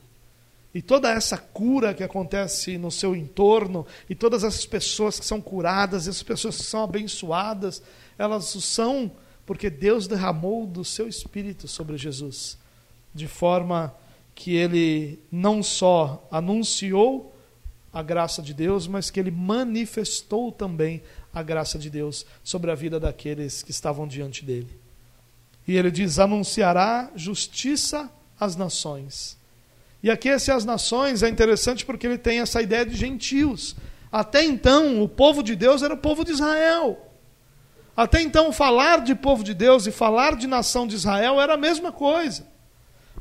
E 0.73 0.81
toda 0.81 1.09
essa 1.09 1.37
cura 1.37 1.93
que 1.93 2.03
acontece 2.03 2.77
no 2.77 2.91
seu 2.91 3.15
entorno, 3.15 3.87
e 4.09 4.15
todas 4.15 4.43
essas 4.43 4.65
pessoas 4.65 5.17
que 5.17 5.25
são 5.25 5.39
curadas, 5.39 6.05
essas 6.05 6.23
pessoas 6.23 6.57
que 6.57 6.63
são 6.63 6.83
abençoadas, 6.83 7.81
elas 8.17 8.45
são 8.45 9.09
porque 9.45 9.69
Deus 9.69 10.05
derramou 10.05 10.65
do 10.65 10.83
seu 10.83 11.07
Espírito 11.07 11.65
sobre 11.65 11.97
Jesus, 11.97 12.57
de 13.13 13.27
forma 13.27 13.95
que 14.35 14.53
ele 14.53 15.17
não 15.31 15.63
só 15.63 16.27
anunciou 16.29 17.33
a 17.93 18.03
graça 18.03 18.41
de 18.41 18.53
Deus, 18.53 18.85
mas 18.85 19.09
que 19.09 19.17
ele 19.17 19.31
manifestou 19.31 20.51
também 20.51 21.01
a 21.33 21.41
graça 21.41 21.79
de 21.79 21.89
Deus 21.89 22.25
sobre 22.43 22.69
a 22.69 22.75
vida 22.75 22.99
daqueles 22.99 23.63
que 23.63 23.71
estavam 23.71 24.05
diante 24.05 24.43
dele. 24.43 24.77
E 25.65 25.77
ele 25.77 25.89
diz: 25.89 26.19
anunciará 26.19 27.09
justiça 27.15 28.11
às 28.37 28.57
nações. 28.57 29.37
E 30.03 30.11
aqui 30.11 30.27
esse 30.27 30.51
as 30.51 30.65
nações 30.65 31.23
é 31.23 31.29
interessante 31.29 31.85
porque 31.85 32.05
ele 32.05 32.17
tem 32.17 32.39
essa 32.39 32.61
ideia 32.61 32.85
de 32.85 32.95
gentios. 32.95 33.75
Até 34.11 34.43
então, 34.43 35.01
o 35.01 35.09
povo 35.09 35.41
de 35.41 35.55
Deus 35.55 35.81
era 35.81 35.93
o 35.93 35.97
povo 35.97 36.23
de 36.23 36.31
Israel. 36.31 37.01
Até 37.97 38.21
então, 38.21 38.51
falar 38.51 39.01
de 39.01 39.15
povo 39.15 39.43
de 39.43 39.53
Deus 39.53 39.87
e 39.87 39.91
falar 39.91 40.35
de 40.35 40.47
nação 40.47 40.85
de 40.85 40.95
Israel 40.95 41.39
era 41.39 41.53
a 41.53 41.57
mesma 41.57 41.91
coisa. 41.91 42.45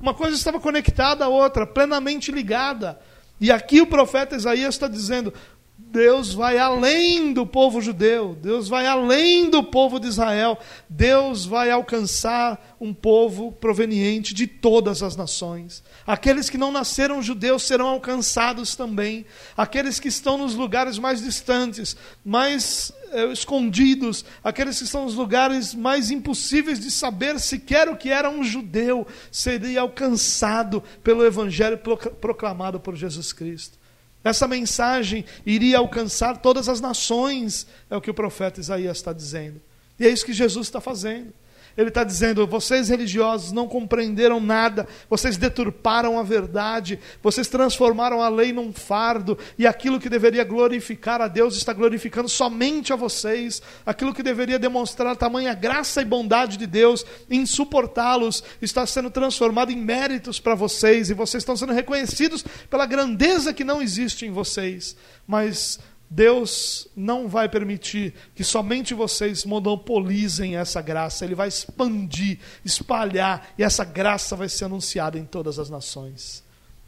Uma 0.01 0.15
coisa 0.15 0.37
estava 0.37 0.61
conectada 0.61 1.25
à 1.25 1.29
outra, 1.29 1.67
plenamente 1.67 2.31
ligada. 2.33 2.99
E 3.41 3.51
aqui 3.51 3.81
o 3.81 3.87
profeta 3.87 4.37
Isaías 4.37 4.75
está 4.75 4.89
dizendo: 4.89 5.33
Deus 5.77 6.33
vai 6.33 6.57
além 6.57 7.33
do 7.33 7.45
povo 7.45 7.81
judeu, 7.81 8.37
Deus 8.41 8.69
vai 8.69 8.87
além 8.87 9.51
do 9.51 9.63
povo 9.63 9.99
de 9.99 10.07
Israel, 10.07 10.57
Deus 10.89 11.45
vai 11.45 11.69
alcançar 11.69 12.77
um 12.81 12.95
povo 12.95 13.51
proveniente 13.51 14.33
de 14.35 14.47
todas 14.47 15.03
as 15.03 15.17
nações. 15.17 15.83
Aqueles 16.07 16.49
que 16.49 16.59
não 16.59 16.71
nasceram 16.71 17.21
judeus 17.21 17.65
serão 17.65 17.89
alcançados 17.89 18.77
também, 18.77 19.27
aqueles 19.57 19.99
que 19.99 20.07
estão 20.07 20.39
nos 20.39 20.55
lugares 20.55 20.97
mais 20.97 21.21
distantes, 21.21 21.97
mais 22.25 22.93
eh, 23.11 23.33
escondidos, 23.33 24.25
aqueles 24.45 24.79
que 24.79 24.85
estão 24.85 25.05
nos 25.05 25.15
lugares 25.15 25.75
mais 25.75 26.09
impossíveis 26.09 26.79
de 26.79 26.91
saber 26.91 27.41
sequer 27.41 27.89
o 27.89 27.97
que 27.97 28.11
era 28.11 28.31
um 28.31 28.45
judeu, 28.45 29.05
seria 29.31 29.81
alcançado 29.81 30.83
pelo 31.03 31.25
evangelho 31.25 31.79
proclamado 32.21 32.79
por 32.79 32.95
Jesus 32.95 33.33
Cristo. 33.33 33.84
Essa 34.25 34.49
mensagem 34.49 35.25
iria 35.45 35.79
alcançar 35.79 36.39
todas 36.39 36.69
as 36.69 36.81
nações, 36.81 37.67
é 37.91 37.97
o 37.97 38.01
que 38.01 38.11
o 38.11 38.15
profeta 38.15 38.59
Isaías 38.59 38.97
está 38.97 39.13
dizendo. 39.13 39.61
E 40.01 40.07
é 40.07 40.09
isso 40.09 40.25
que 40.25 40.33
Jesus 40.33 40.67
está 40.67 40.81
fazendo. 40.81 41.33
Ele 41.77 41.89
está 41.89 42.05
dizendo: 42.05 42.47
vocês 42.47 42.89
religiosos 42.89 43.53
não 43.53 43.67
compreenderam 43.67 44.41
nada, 44.41 44.87
vocês 45.09 45.37
deturparam 45.37 46.19
a 46.19 46.23
verdade, 46.23 46.99
vocês 47.23 47.49
transformaram 47.49 48.23
a 48.23 48.29
lei 48.29 48.53
num 48.53 48.73
fardo, 48.73 49.37
e 49.59 49.67
aquilo 49.67 49.99
que 49.99 50.09
deveria 50.09 50.45
glorificar 50.45 51.21
a 51.21 51.29
Deus 51.29 51.57
está 51.57 51.73
glorificando 51.73 52.29
somente 52.29 52.93
a 52.93 52.97
vocês, 52.97 53.61
aquilo 53.85 54.15
que 54.15 54.23
deveria 54.23 54.59
demonstrar 54.59 55.17
tamanha 55.17 55.55
graça 55.55 56.03
e 56.03 56.05
bondade 56.05 56.57
de 56.57 56.67
Deus 56.67 57.05
em 57.31 57.47
suportá-los 57.47 58.45
está 58.61 58.87
sendo 58.87 59.11
transformado 59.11 59.73
em 59.73 59.77
méritos 59.77 60.39
para 60.39 60.55
vocês, 60.55 61.11
e 61.11 61.15
vocês 61.15 61.43
estão 61.43 61.57
sendo 61.57 61.73
reconhecidos 61.73 62.45
pela 62.69 62.87
grandeza 62.87 63.53
que 63.53 63.65
não 63.65 63.83
existe 63.83 64.27
em 64.27 64.31
vocês, 64.31 64.97
mas 65.27 65.79
Deus 66.15 66.87
não 66.95 67.27
vai 67.27 67.49
permitir 67.49 68.15
que 68.37 68.45
somente 68.45 68.95
vocês 68.95 69.45
monopolizem 69.45 70.57
essa 70.57 70.81
graça, 70.81 71.25
Ele 71.25 71.35
vai 71.35 71.49
expandir, 71.49 72.39
espalhar, 72.65 73.53
e 73.59 73.65
essa 73.65 73.85
graça 73.85 74.37
vai 74.37 74.49
ser 74.49 74.67
anunciada 74.67 75.19
em 75.19 75.25
todas 75.25 75.59
as 75.59 75.69
nações. 75.69 76.45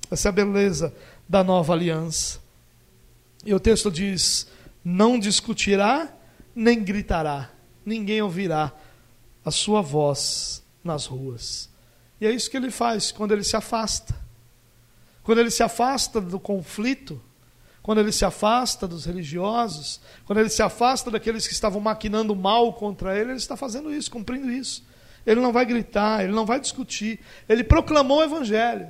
Essa 0.09 0.29
é 0.29 0.31
a 0.31 0.33
beleza 0.33 0.95
da 1.29 1.43
nova 1.43 1.73
aliança. 1.73 2.39
E 3.45 3.53
o 3.53 3.59
texto 3.59 3.91
diz: 3.91 4.47
não 4.85 5.19
discutirá, 5.19 6.09
nem 6.55 6.85
gritará, 6.85 7.51
ninguém 7.85 8.23
ouvirá 8.23 8.73
a 9.45 9.51
sua 9.51 9.83
voz 9.83 10.63
nas 10.85 11.05
ruas. 11.05 11.69
E 12.21 12.27
é 12.29 12.31
isso 12.31 12.49
que 12.49 12.57
ele 12.57 12.71
faz 12.71 13.11
quando 13.11 13.33
ele 13.33 13.43
se 13.43 13.57
afasta. 13.57 14.15
Quando 15.25 15.41
ele 15.41 15.51
se 15.51 15.65
afasta 15.65 16.21
do 16.21 16.39
conflito, 16.39 17.21
quando 17.87 18.01
ele 18.01 18.11
se 18.11 18.25
afasta 18.25 18.89
dos 18.89 19.05
religiosos, 19.05 20.01
quando 20.25 20.41
ele 20.41 20.49
se 20.49 20.61
afasta 20.61 21.09
daqueles 21.09 21.47
que 21.47 21.53
estavam 21.53 21.81
maquinando 21.81 22.35
mal 22.35 22.73
contra 22.73 23.17
ele, 23.17 23.31
ele 23.31 23.39
está 23.39 23.57
fazendo 23.57 23.95
isso, 23.95 24.11
cumprindo 24.11 24.51
isso. 24.51 24.85
Ele 25.25 25.41
não 25.41 25.53
vai 25.53 25.65
gritar, 25.65 26.25
ele 26.25 26.33
não 26.33 26.45
vai 26.45 26.59
discutir. 26.59 27.21
Ele 27.49 27.63
proclamou 27.63 28.19
o 28.19 28.25
evangelho. 28.25 28.89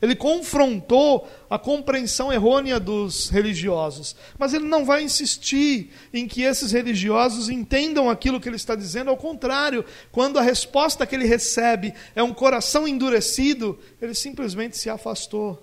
Ele 0.00 0.16
confrontou 0.16 1.28
a 1.50 1.58
compreensão 1.58 2.32
errônea 2.32 2.80
dos 2.80 3.28
religiosos. 3.28 4.16
Mas 4.38 4.54
ele 4.54 4.64
não 4.64 4.86
vai 4.86 5.02
insistir 5.02 5.90
em 6.10 6.26
que 6.26 6.40
esses 6.40 6.72
religiosos 6.72 7.50
entendam 7.50 8.08
aquilo 8.08 8.40
que 8.40 8.48
ele 8.48 8.56
está 8.56 8.74
dizendo. 8.74 9.10
Ao 9.10 9.18
contrário, 9.18 9.84
quando 10.10 10.38
a 10.38 10.42
resposta 10.42 11.06
que 11.06 11.14
ele 11.14 11.26
recebe 11.26 11.92
é 12.14 12.22
um 12.22 12.32
coração 12.32 12.88
endurecido, 12.88 13.78
ele 14.00 14.14
simplesmente 14.14 14.78
se 14.78 14.88
afastou. 14.88 15.62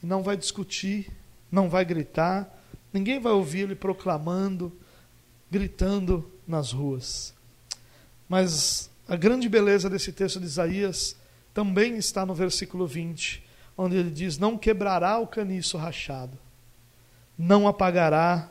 E 0.00 0.06
não 0.06 0.22
vai 0.22 0.36
discutir, 0.36 1.10
não 1.50 1.68
vai 1.68 1.84
gritar, 1.84 2.48
ninguém 2.92 3.20
vai 3.20 3.32
ouvir 3.32 3.60
ele 3.60 3.74
proclamando, 3.74 4.72
gritando 5.50 6.30
nas 6.46 6.72
ruas. 6.72 7.34
Mas 8.28 8.90
a 9.08 9.16
grande 9.16 9.48
beleza 9.48 9.88
desse 9.88 10.12
texto 10.12 10.40
de 10.40 10.46
Isaías 10.46 11.16
também 11.54 11.96
está 11.96 12.26
no 12.26 12.34
versículo 12.34 12.86
20, 12.86 13.42
onde 13.78 13.96
ele 13.96 14.10
diz: 14.10 14.38
Não 14.38 14.58
quebrará 14.58 15.18
o 15.18 15.26
caniço 15.26 15.76
rachado, 15.76 16.38
não 17.38 17.66
apagará 17.68 18.50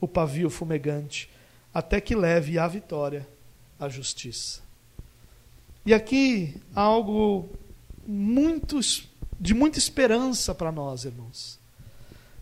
o 0.00 0.08
pavio 0.08 0.50
fumegante, 0.50 1.30
até 1.72 2.00
que 2.00 2.14
leve 2.14 2.58
à 2.58 2.66
vitória 2.66 3.28
a 3.78 3.88
justiça. 3.88 4.60
E 5.84 5.92
aqui 5.92 6.60
há 6.74 6.80
algo 6.80 7.50
muito, 8.06 8.78
de 9.38 9.54
muita 9.54 9.78
esperança 9.78 10.54
para 10.54 10.72
nós, 10.72 11.04
irmãos. 11.04 11.61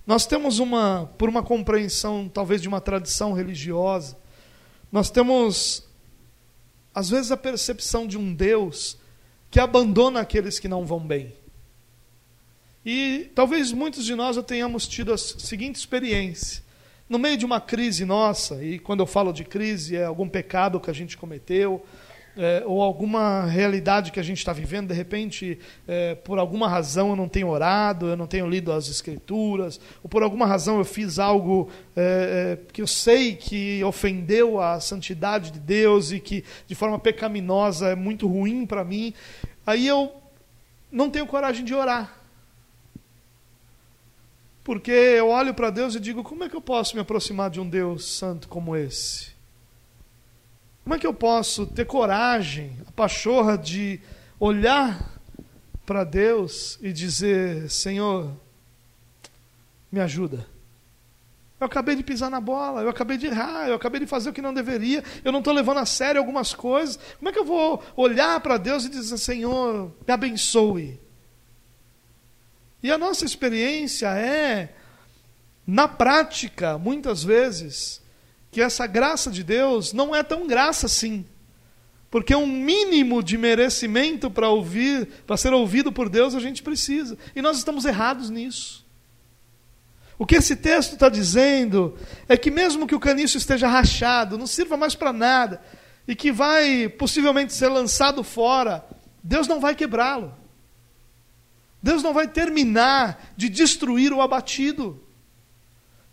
Nós 0.06 0.26
temos 0.26 0.58
uma, 0.58 1.10
por 1.18 1.28
uma 1.28 1.42
compreensão 1.42 2.28
talvez 2.28 2.62
de 2.62 2.68
uma 2.68 2.80
tradição 2.80 3.32
religiosa, 3.32 4.16
nós 4.90 5.10
temos 5.10 5.84
às 6.94 7.08
vezes 7.08 7.30
a 7.30 7.36
percepção 7.36 8.06
de 8.06 8.18
um 8.18 8.34
Deus 8.34 8.98
que 9.50 9.60
abandona 9.60 10.20
aqueles 10.20 10.58
que 10.58 10.68
não 10.68 10.84
vão 10.84 11.00
bem. 11.00 11.34
E 12.84 13.30
talvez 13.34 13.72
muitos 13.72 14.04
de 14.04 14.14
nós 14.14 14.36
já 14.36 14.42
tenhamos 14.42 14.88
tido 14.88 15.12
a 15.12 15.18
seguinte 15.18 15.76
experiência. 15.76 16.62
No 17.08 17.18
meio 17.18 17.36
de 17.36 17.44
uma 17.44 17.60
crise 17.60 18.04
nossa, 18.04 18.64
e 18.64 18.78
quando 18.78 19.00
eu 19.00 19.06
falo 19.06 19.32
de 19.32 19.44
crise, 19.44 19.96
é 19.96 20.04
algum 20.04 20.28
pecado 20.28 20.80
que 20.80 20.90
a 20.90 20.94
gente 20.94 21.16
cometeu, 21.16 21.84
é, 22.36 22.62
ou 22.66 22.80
alguma 22.82 23.44
realidade 23.44 24.12
que 24.12 24.20
a 24.20 24.22
gente 24.22 24.38
está 24.38 24.52
vivendo, 24.52 24.88
de 24.88 24.94
repente, 24.94 25.58
é, 25.86 26.14
por 26.14 26.38
alguma 26.38 26.68
razão 26.68 27.10
eu 27.10 27.16
não 27.16 27.28
tenho 27.28 27.48
orado, 27.48 28.06
eu 28.06 28.16
não 28.16 28.26
tenho 28.26 28.48
lido 28.48 28.72
as 28.72 28.88
Escrituras, 28.88 29.80
ou 30.02 30.08
por 30.08 30.22
alguma 30.22 30.46
razão 30.46 30.78
eu 30.78 30.84
fiz 30.84 31.18
algo 31.18 31.68
é, 31.96 32.58
é 32.60 32.72
que 32.72 32.82
eu 32.82 32.86
sei 32.86 33.34
que 33.34 33.82
ofendeu 33.84 34.60
a 34.60 34.80
santidade 34.80 35.50
de 35.50 35.60
Deus 35.60 36.12
e 36.12 36.20
que 36.20 36.44
de 36.66 36.74
forma 36.74 36.98
pecaminosa 36.98 37.88
é 37.88 37.94
muito 37.94 38.26
ruim 38.26 38.64
para 38.64 38.84
mim, 38.84 39.12
aí 39.66 39.86
eu 39.86 40.12
não 40.90 41.10
tenho 41.10 41.26
coragem 41.26 41.64
de 41.64 41.74
orar. 41.74 42.20
Porque 44.62 44.90
eu 44.90 45.28
olho 45.28 45.54
para 45.54 45.70
Deus 45.70 45.94
e 45.94 46.00
digo: 46.00 46.22
como 46.22 46.44
é 46.44 46.48
que 46.48 46.54
eu 46.54 46.60
posso 46.60 46.94
me 46.94 47.00
aproximar 47.00 47.50
de 47.50 47.60
um 47.60 47.68
Deus 47.68 48.04
santo 48.04 48.46
como 48.46 48.76
esse? 48.76 49.39
Como 50.90 50.96
é 50.96 50.98
que 50.98 51.06
eu 51.06 51.14
posso 51.14 51.68
ter 51.68 51.84
coragem, 51.84 52.76
a 52.84 52.90
pachorra 52.90 53.56
de 53.56 54.00
olhar 54.40 55.20
para 55.86 56.02
Deus 56.02 56.80
e 56.82 56.92
dizer: 56.92 57.70
Senhor, 57.70 58.32
me 59.92 60.00
ajuda? 60.00 60.48
Eu 61.60 61.66
acabei 61.68 61.94
de 61.94 62.02
pisar 62.02 62.28
na 62.28 62.40
bola, 62.40 62.82
eu 62.82 62.88
acabei 62.88 63.16
de 63.16 63.28
errar, 63.28 63.68
eu 63.68 63.76
acabei 63.76 64.00
de 64.00 64.06
fazer 64.08 64.30
o 64.30 64.32
que 64.32 64.42
não 64.42 64.52
deveria, 64.52 65.04
eu 65.24 65.30
não 65.30 65.38
estou 65.38 65.54
levando 65.54 65.78
a 65.78 65.86
sério 65.86 66.20
algumas 66.20 66.52
coisas. 66.54 66.98
Como 67.20 67.28
é 67.28 67.32
que 67.32 67.38
eu 67.38 67.44
vou 67.44 67.80
olhar 67.94 68.40
para 68.40 68.56
Deus 68.56 68.84
e 68.84 68.88
dizer: 68.88 69.16
Senhor, 69.16 69.92
me 70.04 70.12
abençoe? 70.12 71.00
E 72.82 72.90
a 72.90 72.98
nossa 72.98 73.24
experiência 73.24 74.08
é, 74.08 74.74
na 75.64 75.86
prática, 75.86 76.76
muitas 76.76 77.22
vezes, 77.22 78.02
que 78.50 78.60
essa 78.60 78.86
graça 78.86 79.30
de 79.30 79.44
Deus 79.44 79.92
não 79.92 80.14
é 80.14 80.22
tão 80.22 80.46
graça 80.46 80.86
assim. 80.86 81.24
Porque 82.10 82.34
um 82.34 82.46
mínimo 82.46 83.22
de 83.22 83.38
merecimento 83.38 84.30
para 84.30 84.48
ouvir, 84.48 85.06
para 85.26 85.36
ser 85.36 85.52
ouvido 85.52 85.92
por 85.92 86.08
Deus, 86.08 86.34
a 86.34 86.40
gente 86.40 86.62
precisa. 86.62 87.16
E 87.36 87.40
nós 87.40 87.56
estamos 87.56 87.84
errados 87.84 88.28
nisso. 88.30 88.84
O 90.18 90.26
que 90.26 90.36
esse 90.36 90.56
texto 90.56 90.94
está 90.94 91.08
dizendo 91.08 91.96
é 92.28 92.36
que 92.36 92.50
mesmo 92.50 92.86
que 92.86 92.94
o 92.94 93.00
caniço 93.00 93.38
esteja 93.38 93.68
rachado, 93.68 94.36
não 94.36 94.46
sirva 94.46 94.76
mais 94.76 94.94
para 94.94 95.12
nada, 95.12 95.62
e 96.06 96.14
que 96.14 96.32
vai 96.32 96.88
possivelmente 96.88 97.54
ser 97.54 97.68
lançado 97.68 98.22
fora, 98.24 98.84
Deus 99.22 99.46
não 99.46 99.60
vai 99.60 99.74
quebrá-lo. 99.74 100.34
Deus 101.82 102.02
não 102.02 102.12
vai 102.12 102.28
terminar 102.28 103.32
de 103.36 103.48
destruir 103.48 104.12
o 104.12 104.20
abatido. 104.20 105.02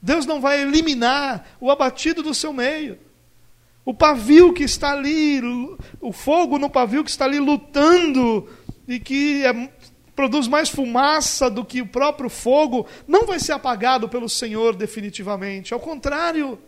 Deus 0.01 0.25
não 0.25 0.39
vai 0.39 0.61
eliminar 0.61 1.45
o 1.59 1.71
abatido 1.71 2.21
do 2.21 2.33
seu 2.33 2.53
meio. 2.53 2.97
O 3.83 3.93
pavio 3.93 4.53
que 4.53 4.63
está 4.63 4.91
ali, 4.91 5.41
o 6.01 6.11
fogo 6.11 6.59
no 6.59 6.69
pavio 6.69 7.03
que 7.03 7.09
está 7.09 7.25
ali 7.25 7.39
lutando 7.39 8.49
e 8.87 8.99
que 8.99 9.45
é, 9.45 9.69
produz 10.15 10.47
mais 10.47 10.69
fumaça 10.69 11.49
do 11.49 11.63
que 11.63 11.81
o 11.81 11.87
próprio 11.87 12.29
fogo, 12.29 12.85
não 13.07 13.25
vai 13.25 13.39
ser 13.39 13.53
apagado 13.53 14.09
pelo 14.09 14.27
Senhor 14.27 14.75
definitivamente. 14.75 15.73
Ao 15.73 15.79
contrário, 15.79 16.59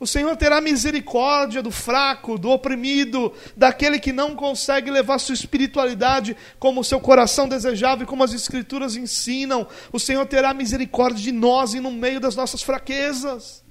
o 0.00 0.06
Senhor 0.06 0.34
terá 0.34 0.62
misericórdia 0.62 1.62
do 1.62 1.70
fraco, 1.70 2.38
do 2.38 2.48
oprimido, 2.48 3.34
daquele 3.54 4.00
que 4.00 4.12
não 4.12 4.34
consegue 4.34 4.90
levar 4.90 5.18
sua 5.18 5.34
espiritualidade 5.34 6.34
como 6.58 6.80
o 6.80 6.84
seu 6.84 6.98
coração 6.98 7.46
desejava 7.46 8.02
e 8.02 8.06
como 8.06 8.24
as 8.24 8.32
Escrituras 8.32 8.96
ensinam. 8.96 9.68
O 9.92 10.00
Senhor 10.00 10.24
terá 10.24 10.54
misericórdia 10.54 11.22
de 11.22 11.30
nós 11.30 11.74
e 11.74 11.80
no 11.80 11.90
meio 11.90 12.18
das 12.18 12.34
nossas 12.34 12.62
fraquezas. 12.62 13.62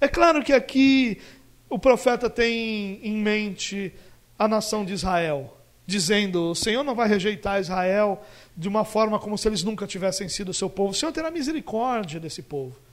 É 0.00 0.08
claro 0.08 0.42
que 0.42 0.54
aqui 0.54 1.20
o 1.68 1.78
profeta 1.78 2.30
tem 2.30 2.98
em 3.02 3.16
mente 3.18 3.92
a 4.38 4.48
nação 4.48 4.86
de 4.86 4.94
Israel, 4.94 5.54
dizendo: 5.86 6.52
o 6.52 6.54
Senhor 6.54 6.82
não 6.82 6.94
vai 6.94 7.08
rejeitar 7.08 7.60
Israel 7.60 8.22
de 8.56 8.68
uma 8.68 8.86
forma 8.86 9.18
como 9.18 9.36
se 9.36 9.46
eles 9.46 9.62
nunca 9.62 9.86
tivessem 9.86 10.30
sido 10.30 10.54
seu 10.54 10.70
povo. 10.70 10.92
O 10.92 10.94
Senhor 10.94 11.12
terá 11.12 11.30
misericórdia 11.30 12.18
desse 12.18 12.40
povo. 12.40 12.85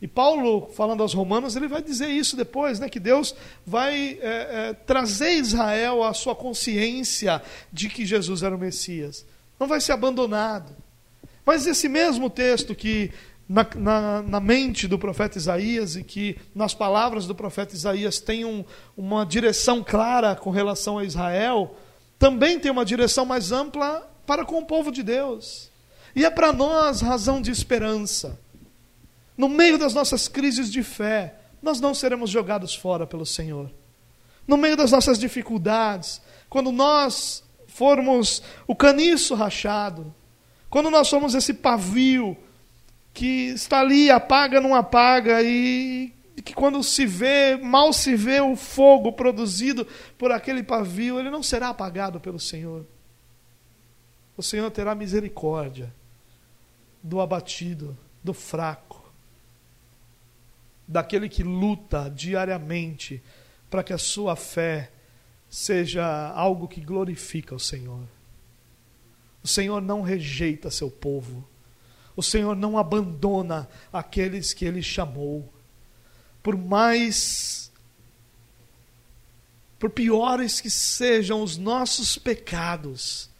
E 0.00 0.06
Paulo, 0.06 0.70
falando 0.74 1.02
aos 1.02 1.12
Romanos, 1.12 1.56
ele 1.56 1.66
vai 1.66 1.82
dizer 1.82 2.08
isso 2.08 2.36
depois, 2.36 2.78
né, 2.78 2.88
que 2.88 3.00
Deus 3.00 3.34
vai 3.66 4.18
é, 4.22 4.68
é, 4.68 4.72
trazer 4.72 5.32
Israel 5.32 6.04
à 6.04 6.14
sua 6.14 6.36
consciência 6.36 7.42
de 7.72 7.88
que 7.88 8.06
Jesus 8.06 8.44
era 8.44 8.54
o 8.54 8.58
Messias. 8.58 9.26
Não 9.58 9.66
vai 9.66 9.80
ser 9.80 9.92
abandonado. 9.92 10.72
Mas 11.44 11.66
esse 11.66 11.88
mesmo 11.88 12.30
texto 12.30 12.76
que 12.76 13.10
na, 13.48 13.66
na, 13.74 14.22
na, 14.22 14.40
mente 14.40 14.86
do 14.86 14.98
profeta 14.98 15.38
Isaías 15.38 15.96
e 15.96 16.04
que 16.04 16.36
nas 16.54 16.74
palavras 16.74 17.26
do 17.26 17.34
profeta 17.34 17.74
Isaías 17.74 18.20
tem 18.20 18.44
um, 18.44 18.64
uma 18.96 19.24
direção 19.24 19.82
clara 19.82 20.36
com 20.36 20.50
relação 20.50 20.98
a 20.98 21.04
Israel, 21.04 21.74
também 22.18 22.60
tem 22.60 22.70
uma 22.70 22.84
direção 22.84 23.24
mais 23.24 23.50
ampla 23.50 24.08
para 24.26 24.44
com 24.44 24.58
o 24.58 24.66
povo 24.66 24.92
de 24.92 25.02
Deus. 25.02 25.70
E 26.14 26.24
é 26.24 26.30
para 26.30 26.52
nós 26.52 27.00
razão 27.00 27.40
de 27.40 27.50
esperança 27.50 28.38
no 29.38 29.48
meio 29.48 29.78
das 29.78 29.94
nossas 29.94 30.26
crises 30.26 30.68
de 30.70 30.82
fé, 30.82 31.36
nós 31.62 31.80
não 31.80 31.94
seremos 31.94 32.28
jogados 32.28 32.74
fora 32.74 33.06
pelo 33.06 33.24
Senhor. 33.24 33.70
No 34.44 34.56
meio 34.56 34.76
das 34.76 34.90
nossas 34.90 35.16
dificuldades, 35.16 36.20
quando 36.50 36.72
nós 36.72 37.44
formos 37.68 38.42
o 38.66 38.74
caniço 38.74 39.36
rachado, 39.36 40.12
quando 40.68 40.90
nós 40.90 41.06
somos 41.06 41.36
esse 41.36 41.54
pavio 41.54 42.36
que 43.14 43.50
está 43.50 43.78
ali, 43.78 44.10
apaga, 44.10 44.60
não 44.60 44.74
apaga, 44.74 45.40
e 45.40 46.12
que 46.44 46.52
quando 46.52 46.82
se 46.82 47.06
vê, 47.06 47.56
mal 47.56 47.92
se 47.92 48.16
vê 48.16 48.40
o 48.40 48.56
fogo 48.56 49.12
produzido 49.12 49.86
por 50.16 50.32
aquele 50.32 50.64
pavio, 50.64 51.20
ele 51.20 51.30
não 51.30 51.44
será 51.44 51.68
apagado 51.68 52.18
pelo 52.18 52.40
Senhor. 52.40 52.84
O 54.36 54.42
Senhor 54.42 54.68
terá 54.72 54.96
misericórdia 54.96 55.94
do 57.02 57.20
abatido, 57.20 57.96
do 58.22 58.34
fraco 58.34 58.87
daquele 60.88 61.28
que 61.28 61.42
luta 61.42 62.10
diariamente 62.10 63.22
para 63.68 63.84
que 63.84 63.92
a 63.92 63.98
sua 63.98 64.34
fé 64.34 64.90
seja 65.50 66.30
algo 66.30 66.66
que 66.66 66.80
glorifica 66.80 67.54
o 67.54 67.60
Senhor. 67.60 68.02
O 69.44 69.48
Senhor 69.48 69.82
não 69.82 70.00
rejeita 70.00 70.70
seu 70.70 70.90
povo. 70.90 71.46
O 72.16 72.22
Senhor 72.22 72.56
não 72.56 72.78
abandona 72.78 73.68
aqueles 73.92 74.54
que 74.54 74.64
ele 74.64 74.82
chamou. 74.82 75.52
Por 76.42 76.56
mais 76.56 77.70
por 79.78 79.90
piores 79.90 80.60
que 80.60 80.68
sejam 80.68 81.40
os 81.40 81.56
nossos 81.56 82.18
pecados, 82.18 83.30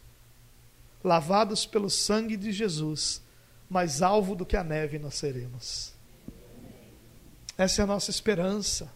lavados 1.03 1.65
pelo 1.65 1.89
sangue 1.89 2.37
de 2.37 2.51
Jesus, 2.53 3.21
mais 3.69 4.01
alvo 4.01 4.35
do 4.35 4.45
que 4.45 4.55
a 4.55 4.63
neve 4.63 4.97
nós 4.97 5.15
seremos. 5.15 5.98
Essa 7.59 7.81
é 7.81 7.83
a 7.83 7.87
nossa 7.87 8.09
esperança. 8.09 8.89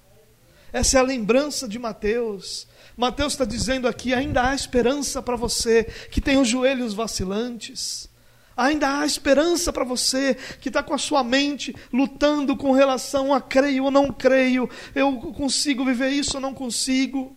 Essa 0.71 0.97
é 0.97 0.99
a 1.01 1.03
lembrança 1.03 1.67
de 1.67 1.77
Mateus. 1.77 2.65
Mateus 2.95 3.33
está 3.33 3.43
dizendo 3.43 3.89
aqui: 3.89 4.13
ainda 4.13 4.47
há 4.47 4.55
esperança 4.55 5.21
para 5.21 5.35
você 5.35 5.83
que 6.09 6.21
tem 6.21 6.37
os 6.37 6.47
joelhos 6.47 6.93
vacilantes. 6.93 8.09
Ainda 8.55 8.99
há 8.99 9.05
esperança 9.05 9.73
para 9.73 9.83
você 9.83 10.35
que 10.61 10.69
está 10.69 10.81
com 10.81 10.93
a 10.93 10.97
sua 10.97 11.25
mente 11.25 11.75
lutando 11.91 12.55
com 12.55 12.71
relação 12.71 13.33
a 13.33 13.41
creio 13.41 13.83
ou 13.83 13.91
não 13.91 14.13
creio, 14.13 14.69
eu 14.95 15.13
consigo 15.17 15.83
viver 15.83 16.11
isso 16.11 16.37
ou 16.37 16.41
não 16.41 16.53
consigo. 16.53 17.35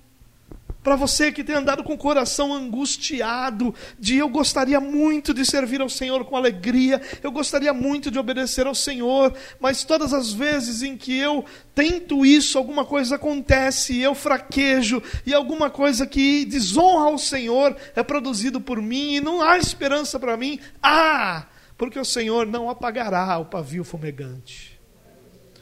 Para 0.87 0.95
você 0.95 1.33
que 1.33 1.43
tem 1.43 1.57
andado 1.57 1.83
com 1.83 1.95
o 1.95 1.99
coração 1.99 2.55
angustiado, 2.55 3.75
de 3.99 4.19
eu 4.19 4.29
gostaria 4.29 4.79
muito 4.79 5.35
de 5.35 5.45
servir 5.45 5.81
ao 5.81 5.89
Senhor 5.89 6.25
com 6.25 6.37
alegria, 6.37 7.03
eu 7.25 7.33
gostaria 7.33 7.75
muito 7.75 8.09
de 8.09 8.21
obedecer 8.21 8.69
ao 8.69 8.75
Senhor, 8.75 9.35
mas 9.59 9.83
todas 9.83 10.15
as 10.15 10.33
vezes 10.33 10.85
em 10.85 10.97
que 10.97 11.19
eu 11.19 11.45
tento 11.75 12.25
isso, 12.25 12.57
alguma 12.57 12.85
coisa 12.85 13.17
acontece, 13.17 13.99
eu 13.99 14.15
fraquejo, 14.15 15.03
e 15.27 15.35
alguma 15.35 15.71
coisa 15.71 16.07
que 16.07 16.45
desonra 16.45 17.07
ao 17.07 17.19
Senhor 17.19 17.77
é 17.97 18.05
produzido 18.05 18.61
por 18.61 18.81
mim, 18.81 19.17
e 19.17 19.21
não 19.21 19.43
há 19.43 19.59
esperança 19.59 20.21
para 20.21 20.37
mim. 20.37 20.61
Ah! 20.81 21.47
Porque 21.77 21.99
o 21.99 22.05
Senhor 22.05 22.47
não 22.47 22.71
apagará 22.71 23.37
o 23.39 23.47
pavio 23.47 23.83
fumegante. 23.83 24.79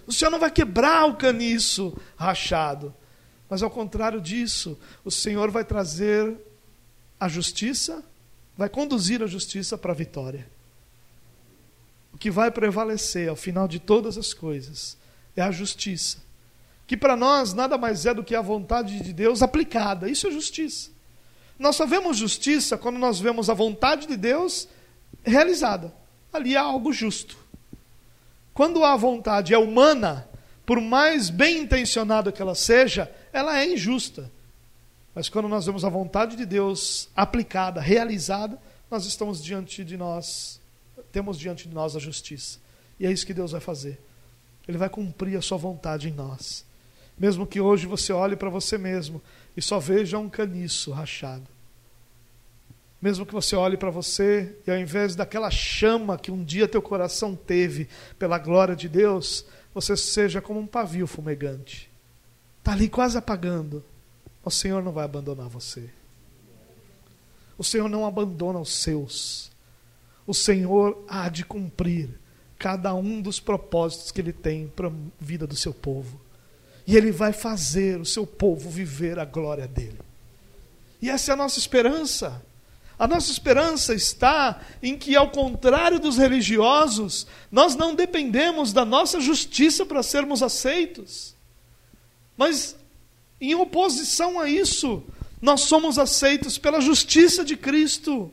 O 0.07 0.13
Senhor 0.13 0.31
não 0.31 0.39
vai 0.39 0.51
quebrar 0.51 1.07
o 1.07 1.17
caniço 1.17 1.97
rachado 2.15 2.95
mas 3.55 3.63
ao 3.63 3.71
contrário 3.71 4.21
disso, 4.21 4.77
o 5.05 5.13
Senhor 5.13 5.49
vai 5.49 5.65
trazer 5.65 6.35
a 7.21 7.29
justiça, 7.29 8.03
vai 8.57 8.69
conduzir 8.69 9.23
a 9.23 9.29
justiça 9.29 9.79
para 9.79 9.93
a 9.93 9.95
vitória. 9.95 10.45
O 12.13 12.19
que 12.19 12.33
vai 12.33 12.51
prevalecer 12.51 13.29
ao 13.29 13.37
final 13.37 13.69
de 13.69 13.79
todas 13.79 14.19
as 14.19 14.35
coisas 14.35 14.97
é 15.37 15.41
a 15.41 15.53
justiça, 15.53 16.19
que 16.85 16.97
para 16.97 17.15
nós 17.15 17.55
nada 17.55 17.79
mais 17.79 18.07
é 18.07 18.13
do 18.13 18.25
que 18.25 18.35
a 18.35 18.41
vontade 18.41 19.01
de 19.01 19.13
Deus 19.13 19.41
aplicada. 19.41 20.11
Isso 20.11 20.27
é 20.27 20.33
justiça. 20.33 20.91
Nós 21.57 21.77
só 21.77 21.87
vemos 21.87 22.17
justiça 22.17 22.77
quando 22.77 22.99
nós 22.99 23.21
vemos 23.21 23.49
a 23.49 23.55
vontade 23.55 24.09
de 24.09 24.17
Deus 24.17 24.67
realizada. 25.23 25.95
Ali 26.33 26.57
há 26.57 26.63
algo 26.63 26.93
justo. 26.93 27.39
Quando 28.53 28.83
a 28.83 28.97
vontade 28.97 29.55
é 29.55 29.59
humana, 29.59 30.29
por 30.67 30.81
mais 30.81 31.31
bem 31.31 31.59
intencionada 31.59 32.33
que 32.33 32.43
ela 32.43 32.57
seja, 32.57 33.09
ela 33.35 33.59
é 33.59 33.71
injusta. 33.71 34.31
Mas 35.13 35.29
quando 35.29 35.49
nós 35.49 35.67
vemos 35.67 35.85
a 35.85 35.89
vontade 35.89 36.37
de 36.37 36.47
Deus 36.47 37.09
aplicada, 37.17 37.81
realizada, 37.81 38.57
nós 38.89 39.05
estamos 39.07 39.43
diante 39.43 39.85
de 39.85 39.97
nós, 39.97 40.61
temos 41.11 41.37
diante 41.37 41.69
de 41.69 41.75
nós 41.75 41.97
a 41.97 41.99
justiça. 41.99 42.61
E 42.99 43.05
é 43.05 43.11
isso 43.11 43.27
que 43.27 43.35
Deus 43.35 43.51
vai 43.51 43.61
fazer. 43.61 44.01
Ele 44.69 44.79
vai 44.79 44.89
cumprir 44.89 45.37
a 45.37 45.43
sua 45.43 45.59
vontade 45.59 46.09
em 46.09 46.13
nós. 46.13 46.65
Mesmo 47.19 47.45
que 47.45 47.61
hoje 47.61 47.87
você 47.87 48.13
olhe 48.13 48.37
para 48.37 48.49
você 48.49 48.79
mesmo 48.79 49.21
e 49.57 49.61
só 49.61 49.81
veja 49.81 50.17
um 50.17 50.29
caniço 50.29 50.93
rachado. 50.93 51.47
Mesmo 53.03 53.27
que 53.27 53.35
você 53.35 53.57
olhe 53.57 53.77
para 53.77 53.91
você 53.91 54.57
e 54.65 54.71
ao 54.71 54.79
invés 54.79 55.17
daquela 55.17 55.51
chama 55.51 56.17
que 56.17 56.31
um 56.31 56.43
dia 56.43 56.69
teu 56.69 56.81
coração 56.81 57.35
teve 57.35 57.89
pela 58.17 58.39
glória 58.39 58.77
de 58.77 58.89
Deus, 58.89 59.45
você 59.75 59.97
seja 59.97 60.41
como 60.41 60.61
um 60.61 60.67
pavio 60.67 61.07
fumegante. 61.07 61.93
Está 62.65 62.73
ali 62.73 62.89
quase 62.89 63.19
apagando. 63.19 63.85
O 64.43 64.51
Senhor 64.51 64.83
não 64.83 64.91
vai 64.91 65.05
abandonar 65.05 65.51
você. 65.51 65.91
O 67.59 67.63
Senhor 67.63 67.91
não 67.91 68.07
abandona 68.07 68.59
os 68.59 68.73
seus. 68.73 69.51
O 70.27 70.33
Senhor 70.33 71.05
há 71.07 71.29
de 71.29 71.45
cumprir 71.45 72.19
cada 72.59 72.95
um 72.95 73.21
dos 73.21 73.39
propósitos 73.39 74.11
que 74.11 74.19
Ele 74.19 74.33
tem 74.33 74.67
para 74.67 74.89
a 74.89 74.93
vida 75.21 75.47
do 75.47 75.55
seu 75.55 75.75
povo. 75.75 76.19
E 76.87 76.97
Ele 76.97 77.13
vai 77.13 77.35
fazer 77.35 78.01
o 78.01 78.07
seu 78.07 78.27
povo 78.27 78.71
viver 78.71 79.19
a 79.19 79.27
glória 79.27 79.69
dele. 79.69 80.01
E 81.03 81.11
essa 81.11 81.33
é 81.33 81.35
a 81.35 81.37
nossa 81.37 81.59
esperança. 81.59 82.43
A 82.99 83.07
nossa 83.07 83.31
esperança 83.31 83.93
está 83.93 84.59
em 84.83 84.97
que, 84.97 85.15
ao 85.15 85.31
contrário 85.31 86.01
dos 86.01 86.17
religiosos, 86.17 87.27
nós 87.53 87.77
não 87.77 87.95
dependemos 87.95 88.73
da 88.73 88.87
nossa 88.87 89.21
justiça 89.21 89.85
para 89.85 90.03
sermos 90.03 90.43
aceitos. 90.43 91.34
Mas, 92.37 92.77
em 93.41 93.55
oposição 93.55 94.41
a 94.41 94.49
isso, 94.49 95.05
nós 95.41 95.63
somos 95.63 95.99
aceitos 95.99 96.59
pela 96.59 96.81
justiça 96.81 97.45
de 97.45 97.57
Cristo. 97.57 98.33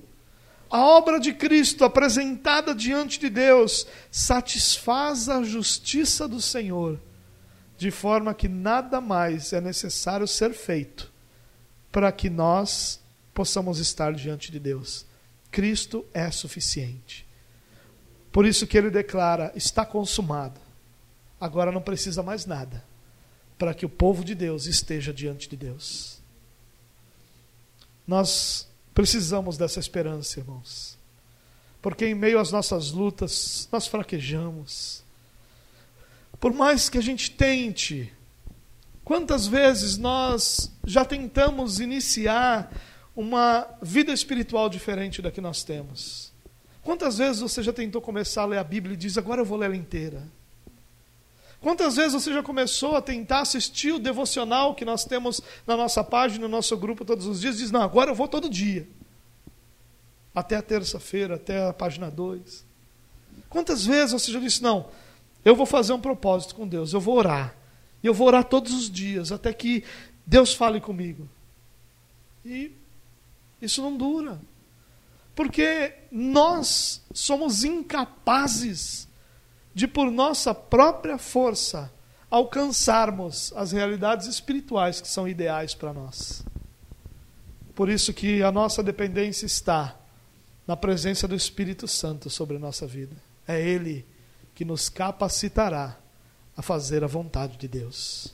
A 0.69 0.79
obra 0.79 1.19
de 1.19 1.33
Cristo 1.33 1.83
apresentada 1.83 2.73
diante 2.73 3.19
de 3.19 3.29
Deus 3.29 3.85
satisfaz 4.09 5.27
a 5.27 5.43
justiça 5.43 6.27
do 6.27 6.41
Senhor, 6.41 6.99
de 7.77 7.91
forma 7.91 8.33
que 8.33 8.47
nada 8.47 9.01
mais 9.01 9.51
é 9.51 9.59
necessário 9.59 10.27
ser 10.27 10.53
feito 10.53 11.11
para 11.91 12.11
que 12.11 12.29
nós 12.29 13.01
possamos 13.33 13.79
estar 13.79 14.13
diante 14.13 14.49
de 14.51 14.59
Deus. 14.59 15.05
Cristo 15.51 16.05
é 16.13 16.31
suficiente. 16.31 17.27
Por 18.31 18.45
isso 18.45 18.65
que 18.65 18.77
ele 18.77 18.89
declara: 18.89 19.51
está 19.53 19.85
consumado. 19.85 20.61
Agora 21.37 21.71
não 21.71 21.81
precisa 21.81 22.23
mais 22.23 22.45
nada 22.45 22.90
para 23.61 23.75
que 23.75 23.85
o 23.85 23.89
povo 23.89 24.25
de 24.25 24.33
Deus 24.33 24.65
esteja 24.65 25.13
diante 25.13 25.47
de 25.47 25.55
Deus. 25.55 26.19
Nós 28.07 28.67
precisamos 28.91 29.55
dessa 29.55 29.79
esperança, 29.79 30.39
irmãos. 30.39 30.97
Porque 31.79 32.07
em 32.07 32.15
meio 32.15 32.39
às 32.39 32.51
nossas 32.51 32.89
lutas, 32.89 33.69
nós 33.71 33.85
fraquejamos. 33.85 35.03
Por 36.39 36.51
mais 36.51 36.89
que 36.89 36.97
a 36.97 37.01
gente 37.01 37.29
tente, 37.29 38.11
quantas 39.03 39.45
vezes 39.45 39.95
nós 39.95 40.71
já 40.83 41.05
tentamos 41.05 41.79
iniciar 41.79 42.75
uma 43.15 43.67
vida 43.79 44.11
espiritual 44.11 44.69
diferente 44.69 45.21
da 45.21 45.29
que 45.29 45.39
nós 45.39 45.63
temos. 45.63 46.33
Quantas 46.81 47.19
vezes 47.19 47.41
você 47.41 47.61
já 47.61 47.71
tentou 47.71 48.01
começar 48.01 48.41
a 48.41 48.45
ler 48.45 48.57
a 48.57 48.63
Bíblia 48.63 48.95
e 48.95 48.97
diz, 48.97 49.19
agora 49.19 49.41
eu 49.41 49.45
vou 49.45 49.59
ler 49.59 49.67
ela 49.67 49.75
inteira? 49.75 50.40
Quantas 51.61 51.95
vezes 51.95 52.13
você 52.13 52.33
já 52.33 52.41
começou 52.41 52.95
a 52.95 53.01
tentar 53.01 53.41
assistir 53.41 53.91
o 53.91 53.99
devocional 53.99 54.73
que 54.73 54.83
nós 54.83 55.05
temos 55.05 55.39
na 55.65 55.77
nossa 55.77 56.03
página, 56.03 56.47
no 56.47 56.51
nosso 56.51 56.75
grupo 56.75 57.05
todos 57.05 57.27
os 57.27 57.39
dias, 57.39 57.59
diz, 57.59 57.69
não, 57.69 57.83
agora 57.83 58.09
eu 58.09 58.15
vou 58.15 58.27
todo 58.27 58.49
dia. 58.49 58.89
Até 60.33 60.55
a 60.55 60.61
terça-feira, 60.61 61.35
até 61.35 61.67
a 61.67 61.71
página 61.71 62.09
2. 62.09 62.65
Quantas 63.47 63.85
vezes 63.85 64.11
você 64.11 64.31
já 64.31 64.39
disse, 64.39 64.63
não, 64.63 64.87
eu 65.45 65.55
vou 65.55 65.67
fazer 65.67 65.93
um 65.93 66.01
propósito 66.01 66.55
com 66.55 66.67
Deus, 66.67 66.93
eu 66.93 66.99
vou 66.99 67.15
orar. 67.15 67.55
E 68.01 68.07
eu 68.07 68.13
vou 68.13 68.25
orar 68.25 68.43
todos 68.43 68.73
os 68.73 68.89
dias, 68.89 69.31
até 69.31 69.53
que 69.53 69.83
Deus 70.25 70.55
fale 70.55 70.81
comigo. 70.81 71.29
E 72.43 72.71
isso 73.61 73.83
não 73.83 73.95
dura. 73.95 74.41
Porque 75.35 75.93
nós 76.11 77.03
somos 77.13 77.63
incapazes 77.63 79.07
de, 79.73 79.87
por 79.87 80.11
nossa 80.11 80.53
própria 80.53 81.17
força, 81.17 81.91
alcançarmos 82.29 83.51
as 83.55 83.71
realidades 83.71 84.27
espirituais 84.27 85.01
que 85.01 85.07
são 85.07 85.27
ideais 85.27 85.73
para 85.73 85.93
nós. 85.93 86.43
Por 87.75 87.89
isso 87.89 88.13
que 88.13 88.43
a 88.43 88.51
nossa 88.51 88.83
dependência 88.83 89.45
está 89.45 89.97
na 90.67 90.77
presença 90.77 91.27
do 91.27 91.35
Espírito 91.35 91.87
Santo 91.87 92.29
sobre 92.29 92.57
a 92.57 92.59
nossa 92.59 92.85
vida. 92.85 93.15
É 93.47 93.59
Ele 93.59 94.05
que 94.53 94.63
nos 94.63 94.89
capacitará 94.89 95.97
a 96.55 96.61
fazer 96.61 97.03
a 97.03 97.07
vontade 97.07 97.57
de 97.57 97.67
Deus. 97.67 98.33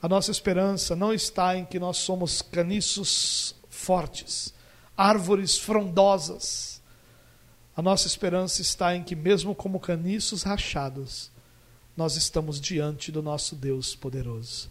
A 0.00 0.08
nossa 0.08 0.30
esperança 0.30 0.94
não 0.94 1.12
está 1.12 1.56
em 1.56 1.64
que 1.64 1.78
nós 1.78 1.98
somos 1.98 2.40
caniços 2.42 3.54
fortes, 3.68 4.54
árvores 4.96 5.58
frondosas. 5.58 6.77
A 7.78 7.82
nossa 7.82 8.08
esperança 8.08 8.60
está 8.60 8.96
em 8.96 9.04
que, 9.04 9.14
mesmo 9.14 9.54
como 9.54 9.78
caniços 9.78 10.42
rachados, 10.42 11.30
nós 11.96 12.16
estamos 12.16 12.60
diante 12.60 13.12
do 13.12 13.22
nosso 13.22 13.54
Deus 13.54 13.94
poderoso. 13.94 14.68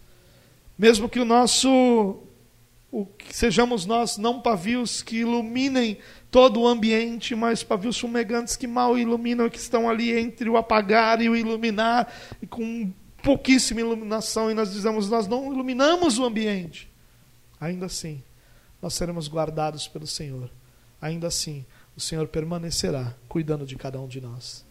Mesmo 0.78 1.08
que 1.08 1.18
o 1.18 1.24
nosso 1.24 2.22
o, 2.92 3.06
que 3.06 3.34
sejamos 3.34 3.86
nós 3.86 4.18
não 4.18 4.42
pavios 4.42 5.02
que 5.02 5.20
iluminem 5.20 6.00
todo 6.30 6.60
o 6.60 6.68
ambiente, 6.68 7.34
mas 7.34 7.64
pavios 7.64 7.98
fumegantes 7.98 8.58
que 8.58 8.68
mal 8.68 9.00
iluminam, 9.00 9.50
que 9.50 9.58
estão 9.58 9.90
ali 9.90 10.12
entre 10.12 10.50
o 10.50 10.58
apagar 10.58 11.22
e 11.22 11.30
o 11.30 11.36
iluminar, 11.38 12.14
e 12.42 12.46
com 12.46 12.92
pouquíssima 13.24 13.80
iluminação, 13.80 14.52
e 14.52 14.54
nós 14.54 14.74
dizemos, 14.74 15.10
nós 15.10 15.28
não 15.28 15.54
iluminamos 15.54 16.20
o 16.20 16.26
ambiente. 16.26 16.92
Ainda 17.58 17.86
assim, 17.86 18.22
nós 18.82 18.96
seremos 18.96 19.30
guardados 19.30 19.88
pelo 19.88 20.06
Senhor. 20.06 20.52
Ainda 21.02 21.28
assim, 21.28 21.66
o 21.98 22.00
Senhor 22.00 22.28
permanecerá 22.28 23.16
cuidando 23.28 23.66
de 23.66 23.76
cada 23.76 24.00
um 24.00 24.08
de 24.08 24.22
nós. 24.22 24.64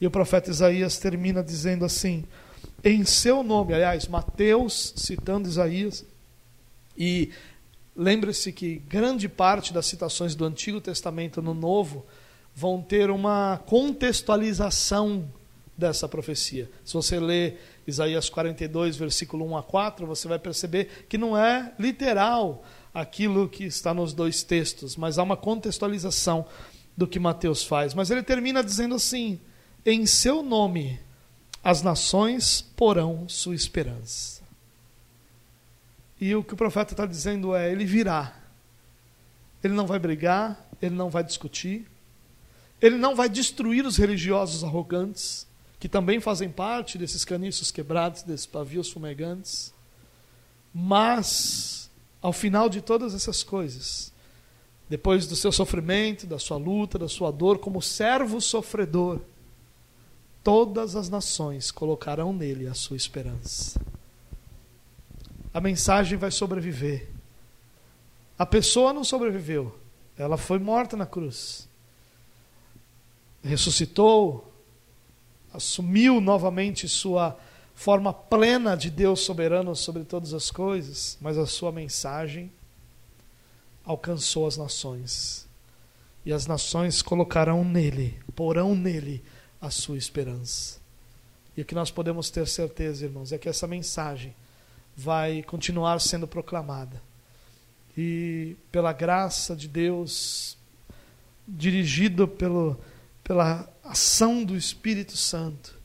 E 0.00 0.06
o 0.06 0.10
profeta 0.10 0.50
Isaías 0.50 0.98
termina 0.98 1.42
dizendo 1.42 1.84
assim: 1.84 2.24
em 2.82 3.04
seu 3.04 3.42
nome, 3.42 3.74
aliás, 3.74 4.06
Mateus 4.06 4.94
citando 4.96 5.48
Isaías, 5.48 6.04
e 6.96 7.30
lembre-se 7.94 8.52
que 8.52 8.76
grande 8.76 9.28
parte 9.28 9.72
das 9.72 9.86
citações 9.86 10.36
do 10.36 10.44
Antigo 10.44 10.80
Testamento 10.80 11.42
no 11.42 11.52
Novo 11.52 12.06
vão 12.54 12.80
ter 12.80 13.10
uma 13.10 13.60
contextualização 13.66 15.28
dessa 15.76 16.08
profecia. 16.08 16.70
Se 16.84 16.94
você 16.94 17.18
ler 17.18 17.60
Isaías 17.86 18.28
42, 18.28 18.96
versículo 18.96 19.44
1 19.46 19.56
a 19.56 19.62
4, 19.62 20.06
você 20.06 20.28
vai 20.28 20.38
perceber 20.38 21.06
que 21.08 21.18
não 21.18 21.36
é 21.36 21.72
literal 21.78 22.62
aquilo 22.92 23.48
que 23.48 23.64
está 23.64 23.94
nos 23.94 24.12
dois 24.12 24.42
textos, 24.42 24.96
mas 24.96 25.18
há 25.18 25.22
uma 25.22 25.36
contextualização 25.36 26.46
do 26.96 27.06
que 27.06 27.18
Mateus 27.18 27.64
faz. 27.64 27.94
Mas 27.94 28.10
ele 28.10 28.22
termina 28.22 28.62
dizendo 28.62 28.94
assim: 28.94 29.40
em 29.84 30.06
seu 30.06 30.42
nome 30.42 31.00
as 31.62 31.82
nações 31.82 32.60
porão 32.60 33.28
sua 33.28 33.54
esperança. 33.54 34.42
E 36.20 36.34
o 36.34 36.44
que 36.44 36.54
o 36.54 36.56
profeta 36.56 36.92
está 36.92 37.06
dizendo 37.06 37.54
é: 37.54 37.70
ele 37.70 37.84
virá. 37.84 38.36
Ele 39.62 39.74
não 39.74 39.86
vai 39.86 39.98
brigar, 39.98 40.68
ele 40.80 40.94
não 40.94 41.10
vai 41.10 41.22
discutir, 41.22 41.86
ele 42.80 42.96
não 42.96 43.14
vai 43.14 43.28
destruir 43.28 43.84
os 43.84 43.96
religiosos 43.98 44.64
arrogantes, 44.64 45.46
que 45.78 45.88
também 45.88 46.18
fazem 46.18 46.48
parte 46.48 46.96
desses 46.96 47.24
caniços 47.24 47.70
quebrados, 47.70 48.22
desses 48.22 48.46
pavios 48.46 48.90
fumegantes. 48.90 49.72
Mas 50.72 51.79
ao 52.22 52.32
final 52.32 52.68
de 52.68 52.80
todas 52.80 53.14
essas 53.14 53.42
coisas, 53.42 54.12
depois 54.88 55.26
do 55.26 55.36
seu 55.36 55.52
sofrimento, 55.52 56.26
da 56.26 56.38
sua 56.38 56.56
luta, 56.56 56.98
da 56.98 57.08
sua 57.08 57.30
dor, 57.30 57.58
como 57.58 57.80
servo 57.80 58.40
sofredor, 58.40 59.20
todas 60.42 60.96
as 60.96 61.08
nações 61.08 61.70
colocarão 61.70 62.32
nele 62.32 62.66
a 62.66 62.74
sua 62.74 62.96
esperança. 62.96 63.80
A 65.52 65.60
mensagem 65.60 66.18
vai 66.18 66.30
sobreviver. 66.30 67.08
A 68.38 68.46
pessoa 68.46 68.92
não 68.92 69.04
sobreviveu, 69.04 69.76
ela 70.16 70.36
foi 70.36 70.58
morta 70.58 70.96
na 70.96 71.06
cruz. 71.06 71.68
Ressuscitou, 73.42 74.52
assumiu 75.52 76.20
novamente 76.20 76.88
sua 76.88 77.38
forma 77.80 78.12
plena 78.12 78.76
de 78.76 78.90
Deus 78.90 79.20
soberano 79.20 79.74
sobre 79.74 80.04
todas 80.04 80.34
as 80.34 80.50
coisas, 80.50 81.16
mas 81.18 81.38
a 81.38 81.46
sua 81.46 81.72
mensagem 81.72 82.52
alcançou 83.82 84.46
as 84.46 84.58
nações. 84.58 85.48
E 86.22 86.30
as 86.30 86.46
nações 86.46 87.00
colocarão 87.00 87.64
nele, 87.64 88.20
porão 88.36 88.74
nele 88.74 89.24
a 89.58 89.70
sua 89.70 89.96
esperança. 89.96 90.78
E 91.56 91.62
o 91.62 91.64
que 91.64 91.74
nós 91.74 91.90
podemos 91.90 92.28
ter 92.28 92.46
certeza, 92.46 93.06
irmãos, 93.06 93.32
é 93.32 93.38
que 93.38 93.48
essa 93.48 93.66
mensagem 93.66 94.34
vai 94.94 95.42
continuar 95.42 96.02
sendo 96.02 96.26
proclamada. 96.26 97.00
E 97.96 98.58
pela 98.70 98.92
graça 98.92 99.56
de 99.56 99.66
Deus, 99.66 100.54
dirigido 101.48 102.28
pelo, 102.28 102.78
pela 103.24 103.66
ação 103.82 104.44
do 104.44 104.54
Espírito 104.54 105.16
Santo, 105.16 105.79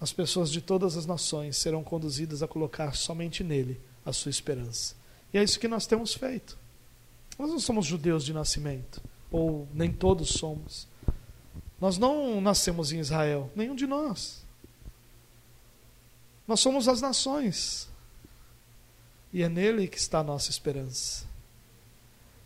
as 0.00 0.12
pessoas 0.12 0.50
de 0.50 0.60
todas 0.60 0.96
as 0.96 1.06
nações 1.06 1.56
serão 1.56 1.82
conduzidas 1.82 2.42
a 2.42 2.48
colocar 2.48 2.94
somente 2.94 3.42
nele 3.42 3.80
a 4.04 4.12
sua 4.12 4.30
esperança. 4.30 4.94
E 5.32 5.38
é 5.38 5.42
isso 5.42 5.58
que 5.58 5.68
nós 5.68 5.86
temos 5.86 6.14
feito. 6.14 6.56
Nós 7.38 7.50
não 7.50 7.58
somos 7.58 7.86
judeus 7.86 8.24
de 8.24 8.32
nascimento, 8.32 9.02
ou 9.30 9.68
nem 9.74 9.92
todos 9.92 10.30
somos. 10.30 10.86
Nós 11.80 11.98
não 11.98 12.40
nascemos 12.40 12.92
em 12.92 12.98
Israel, 12.98 13.50
nenhum 13.54 13.74
de 13.74 13.86
nós. 13.86 14.44
Nós 16.46 16.60
somos 16.60 16.88
as 16.88 17.00
nações. 17.00 17.88
E 19.32 19.42
é 19.42 19.48
nele 19.48 19.86
que 19.86 19.98
está 19.98 20.20
a 20.20 20.24
nossa 20.24 20.50
esperança. 20.50 21.26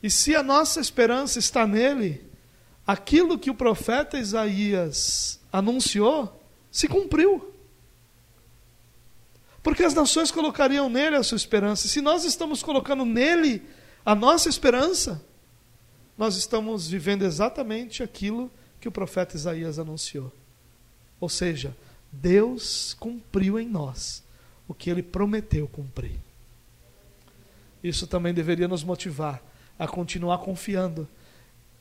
E 0.03 0.11
se 0.11 0.35
a 0.35 0.43
nossa 0.43 0.81
esperança 0.81 1.39
está 1.39 1.67
nele, 1.67 2.27
aquilo 2.87 3.39
que 3.39 3.51
o 3.51 3.55
profeta 3.55 4.19
Isaías 4.19 5.39
anunciou 5.53 6.42
se 6.73 6.89
cumpriu. 6.89 7.53
Porque 9.63 9.85
as 9.85 9.95
nações 9.95 10.33
colocariam 10.33 10.89
nele 10.89 11.15
a 11.15 11.23
sua 11.23 11.37
esperança. 11.37 11.87
Se 11.87 12.01
nós 12.01 12.25
estamos 12.25 12.63
colocando 12.63 13.05
nele 13.05 13.63
a 14.05 14.15
nossa 14.15 14.49
esperança, 14.49 15.25
nós 16.19 16.37
estamos 16.37 16.89
vivendo 16.89 17.23
exatamente 17.23 18.03
aquilo 18.03 18.51
que 18.81 18.89
o 18.89 18.93
profeta 18.93 19.37
Isaías 19.37 19.79
anunciou. 19.79 20.33
Ou 21.21 21.29
seja, 21.29 21.77
Deus 22.11 22.97
cumpriu 22.99 23.61
em 23.61 23.69
nós 23.69 24.25
o 24.67 24.75
que 24.75 24.91
ele 24.91 25.03
prometeu 25.03 25.69
cumprir. 25.69 26.19
Isso 27.85 28.07
também 28.07 28.35
deveria 28.35 28.67
nos 28.67 28.83
motivar 28.83 29.43
a 29.79 29.87
continuar 29.87 30.39
confiando 30.39 31.09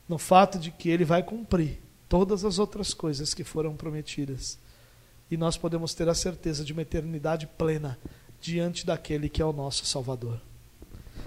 no 0.08 0.18
fato 0.18 0.58
de 0.58 0.70
que 0.70 0.88
ele 0.88 1.04
vai 1.04 1.22
cumprir 1.22 1.80
todas 2.08 2.44
as 2.44 2.58
outras 2.58 2.92
coisas 2.92 3.34
que 3.34 3.42
foram 3.42 3.74
prometidas 3.74 4.58
e 5.32 5.36
nós 5.38 5.56
podemos 5.56 5.94
ter 5.94 6.06
a 6.10 6.14
certeza 6.14 6.62
de 6.62 6.74
uma 6.74 6.82
eternidade 6.82 7.46
plena 7.46 7.98
diante 8.38 8.84
daquele 8.84 9.30
que 9.30 9.40
é 9.40 9.44
o 9.46 9.50
nosso 9.50 9.86
Salvador. 9.86 10.38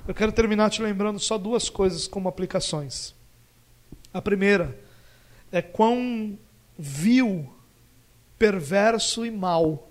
Eu 0.08 0.14
quero 0.14 0.32
terminar 0.32 0.70
te 0.70 0.80
lembrando 0.80 1.20
só 1.20 1.40
duas 1.40 1.70
coisas 1.70 2.08
como 2.08 2.30
aplicações. 2.30 3.16
A 4.14 4.22
primeira 4.22 4.80
é 5.52 5.60
quão 5.60 6.38
vil, 6.78 7.52
perverso 8.38 9.26
e 9.26 9.32
mau 9.32 9.90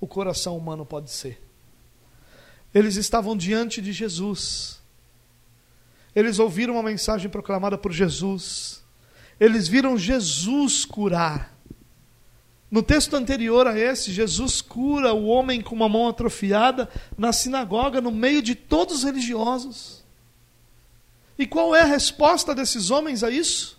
o 0.00 0.08
coração 0.08 0.58
humano 0.58 0.84
pode 0.84 1.12
ser. 1.12 1.40
Eles 2.74 2.96
estavam 2.96 3.36
diante 3.36 3.80
de 3.80 3.92
Jesus. 3.92 4.82
Eles 6.16 6.40
ouviram 6.40 6.74
uma 6.74 6.82
mensagem 6.82 7.30
proclamada 7.30 7.78
por 7.78 7.92
Jesus. 7.92 8.82
Eles 9.38 9.68
viram 9.68 9.96
Jesus 9.96 10.84
curar. 10.84 11.55
No 12.70 12.82
texto 12.82 13.14
anterior 13.14 13.66
a 13.66 13.78
esse, 13.78 14.12
Jesus 14.12 14.60
cura 14.60 15.14
o 15.14 15.26
homem 15.26 15.60
com 15.60 15.74
uma 15.74 15.88
mão 15.88 16.08
atrofiada 16.08 16.88
na 17.16 17.32
sinagoga, 17.32 18.00
no 18.00 18.10
meio 18.10 18.42
de 18.42 18.54
todos 18.54 18.96
os 18.96 19.04
religiosos. 19.04 20.04
E 21.38 21.46
qual 21.46 21.74
é 21.74 21.82
a 21.82 21.86
resposta 21.86 22.54
desses 22.54 22.90
homens 22.90 23.22
a 23.22 23.30
isso? 23.30 23.78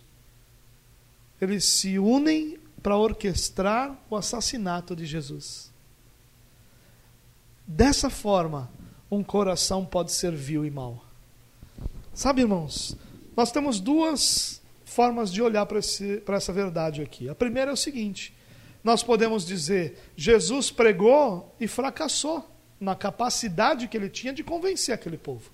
Eles 1.41 1.65
se 1.65 1.99
unem 1.99 2.57
para 2.81 2.95
orquestrar 2.95 3.97
o 4.09 4.15
assassinato 4.15 4.95
de 4.95 5.05
Jesus. 5.05 5.71
Dessa 7.65 8.09
forma, 8.09 8.71
um 9.11 9.23
coração 9.23 9.85
pode 9.85 10.13
ser 10.13 10.31
vil 10.31 10.65
e 10.65 10.71
mau. 10.71 11.03
Sabe, 12.13 12.41
irmãos, 12.41 12.95
nós 13.35 13.51
temos 13.51 13.79
duas 13.79 14.61
formas 14.85 15.31
de 15.31 15.41
olhar 15.41 15.65
para 15.65 16.37
essa 16.37 16.53
verdade 16.53 17.01
aqui. 17.01 17.27
A 17.27 17.35
primeira 17.35 17.71
é 17.71 17.73
o 17.73 17.77
seguinte: 17.77 18.33
nós 18.87 19.03
podemos 19.03 19.45
dizer: 19.45 19.99
Jesus 20.15 20.71
pregou 20.71 21.53
e 21.59 21.67
fracassou 21.67 22.49
na 22.79 22.95
capacidade 22.95 23.85
que 23.89 23.97
ele 23.97 24.07
tinha 24.07 24.31
de 24.31 24.45
convencer 24.45 24.95
aquele 24.95 25.17
povo. 25.17 25.51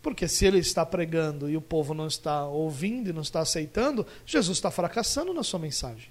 Porque 0.00 0.28
se 0.28 0.46
ele 0.46 0.58
está 0.58 0.86
pregando 0.86 1.50
e 1.50 1.56
o 1.56 1.60
povo 1.60 1.92
não 1.92 2.06
está 2.06 2.46
ouvindo 2.46 3.10
e 3.10 3.12
não 3.12 3.22
está 3.22 3.40
aceitando, 3.40 4.06
Jesus 4.24 4.58
está 4.58 4.70
fracassando 4.70 5.34
na 5.34 5.42
sua 5.42 5.58
mensagem. 5.58 6.10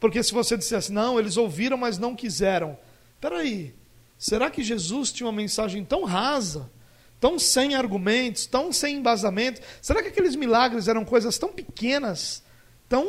Porque 0.00 0.20
se 0.20 0.32
você 0.32 0.56
dissesse, 0.56 0.90
não, 0.90 1.16
eles 1.16 1.36
ouviram, 1.36 1.76
mas 1.76 1.96
não 1.96 2.16
quiseram. 2.16 2.76
Peraí, 3.20 3.72
será 4.18 4.50
que 4.50 4.64
Jesus 4.64 5.12
tinha 5.12 5.28
uma 5.28 5.32
mensagem 5.32 5.84
tão 5.84 6.02
rasa, 6.02 6.68
tão 7.20 7.38
sem 7.38 7.76
argumentos, 7.76 8.46
tão 8.46 8.72
sem 8.72 8.96
embasamento? 8.96 9.60
Será 9.80 10.02
que 10.02 10.08
aqueles 10.08 10.34
milagres 10.34 10.88
eram 10.88 11.04
coisas 11.04 11.38
tão 11.38 11.52
pequenas 11.52 12.44
tão 12.88 13.06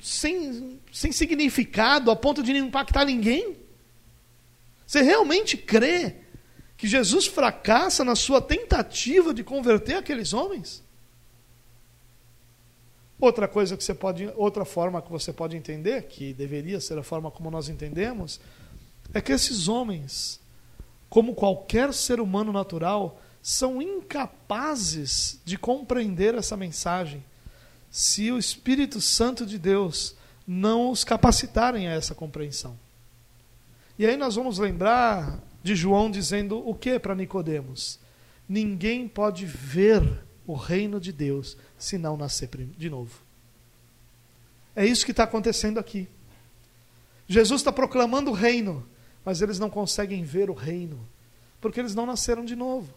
sem, 0.00 0.80
sem 0.92 1.12
significado 1.12 2.10
a 2.10 2.16
ponto 2.16 2.42
de 2.42 2.52
não 2.52 2.66
impactar 2.66 3.04
ninguém? 3.04 3.56
Você 4.86 5.02
realmente 5.02 5.56
crê 5.56 6.16
que 6.76 6.86
Jesus 6.86 7.26
fracassa 7.26 8.04
na 8.04 8.14
sua 8.14 8.40
tentativa 8.40 9.32
de 9.32 9.42
converter 9.42 9.96
aqueles 9.96 10.32
homens? 10.32 10.84
Outra 13.18 13.48
coisa 13.48 13.76
que 13.76 13.82
você 13.82 13.94
pode, 13.94 14.30
outra 14.36 14.64
forma 14.64 15.00
que 15.00 15.10
você 15.10 15.32
pode 15.32 15.56
entender, 15.56 16.02
que 16.02 16.34
deveria 16.34 16.80
ser 16.80 16.98
a 16.98 17.02
forma 17.02 17.30
como 17.30 17.50
nós 17.50 17.68
entendemos, 17.68 18.38
é 19.14 19.20
que 19.20 19.32
esses 19.32 19.68
homens, 19.68 20.38
como 21.08 21.34
qualquer 21.34 21.94
ser 21.94 22.20
humano 22.20 22.52
natural, 22.52 23.20
são 23.40 23.80
incapazes 23.80 25.40
de 25.44 25.56
compreender 25.56 26.34
essa 26.34 26.56
mensagem 26.56 27.24
se 27.96 28.30
o 28.30 28.36
Espírito 28.36 29.00
Santo 29.00 29.46
de 29.46 29.58
Deus 29.58 30.14
não 30.46 30.90
os 30.90 31.02
capacitarem 31.02 31.88
a 31.88 31.92
essa 31.92 32.14
compreensão. 32.14 32.78
E 33.98 34.04
aí 34.04 34.18
nós 34.18 34.34
vamos 34.34 34.58
lembrar 34.58 35.42
de 35.62 35.74
João 35.74 36.10
dizendo 36.10 36.58
o 36.58 36.74
que 36.74 36.98
para 36.98 37.14
Nicodemos? 37.14 37.98
Ninguém 38.46 39.08
pode 39.08 39.46
ver 39.46 40.22
o 40.46 40.52
reino 40.52 41.00
de 41.00 41.10
Deus 41.10 41.56
se 41.78 41.96
não 41.96 42.18
nascer 42.18 42.50
de 42.76 42.90
novo. 42.90 43.18
É 44.76 44.84
isso 44.84 45.06
que 45.06 45.12
está 45.12 45.24
acontecendo 45.24 45.80
aqui. 45.80 46.06
Jesus 47.26 47.62
está 47.62 47.72
proclamando 47.72 48.30
o 48.30 48.34
reino, 48.34 48.86
mas 49.24 49.40
eles 49.40 49.58
não 49.58 49.70
conseguem 49.70 50.22
ver 50.22 50.50
o 50.50 50.54
reino, 50.54 51.00
porque 51.62 51.80
eles 51.80 51.94
não 51.94 52.04
nasceram 52.04 52.44
de 52.44 52.56
novo. 52.56 52.92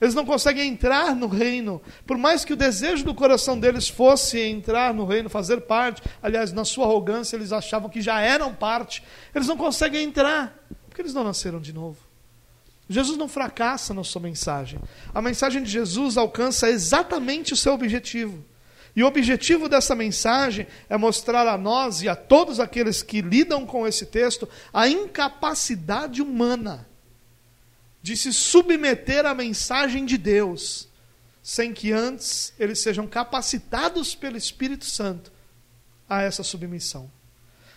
Eles 0.00 0.14
não 0.14 0.24
conseguem 0.24 0.68
entrar 0.68 1.14
no 1.14 1.26
reino. 1.26 1.82
Por 2.06 2.16
mais 2.16 2.44
que 2.44 2.52
o 2.52 2.56
desejo 2.56 3.04
do 3.04 3.14
coração 3.14 3.58
deles 3.58 3.88
fosse 3.88 4.40
entrar 4.40 4.94
no 4.94 5.04
reino, 5.04 5.28
fazer 5.28 5.62
parte, 5.62 6.02
aliás, 6.22 6.52
na 6.52 6.64
sua 6.64 6.84
arrogância, 6.84 7.36
eles 7.36 7.52
achavam 7.52 7.90
que 7.90 8.00
já 8.00 8.20
eram 8.20 8.54
parte, 8.54 9.02
eles 9.34 9.48
não 9.48 9.56
conseguem 9.56 10.04
entrar, 10.04 10.56
porque 10.88 11.02
eles 11.02 11.14
não 11.14 11.24
nasceram 11.24 11.60
de 11.60 11.72
novo. 11.72 11.98
Jesus 12.88 13.18
não 13.18 13.28
fracassa 13.28 13.92
na 13.92 14.04
sua 14.04 14.22
mensagem. 14.22 14.80
A 15.12 15.20
mensagem 15.20 15.62
de 15.62 15.70
Jesus 15.70 16.16
alcança 16.16 16.70
exatamente 16.70 17.52
o 17.52 17.56
seu 17.56 17.74
objetivo. 17.74 18.42
E 18.96 19.02
o 19.02 19.06
objetivo 19.06 19.68
dessa 19.68 19.94
mensagem 19.94 20.66
é 20.88 20.96
mostrar 20.96 21.46
a 21.46 21.58
nós 21.58 22.02
e 22.02 22.08
a 22.08 22.16
todos 22.16 22.58
aqueles 22.58 23.02
que 23.02 23.20
lidam 23.20 23.66
com 23.66 23.86
esse 23.86 24.06
texto 24.06 24.48
a 24.72 24.88
incapacidade 24.88 26.22
humana 26.22 26.87
de 28.08 28.16
se 28.16 28.32
submeter 28.32 29.26
à 29.26 29.34
mensagem 29.34 30.06
de 30.06 30.16
Deus, 30.16 30.88
sem 31.42 31.74
que 31.74 31.92
antes 31.92 32.54
eles 32.58 32.78
sejam 32.78 33.06
capacitados 33.06 34.14
pelo 34.14 34.38
Espírito 34.38 34.86
Santo 34.86 35.30
a 36.08 36.22
essa 36.22 36.42
submissão. 36.42 37.10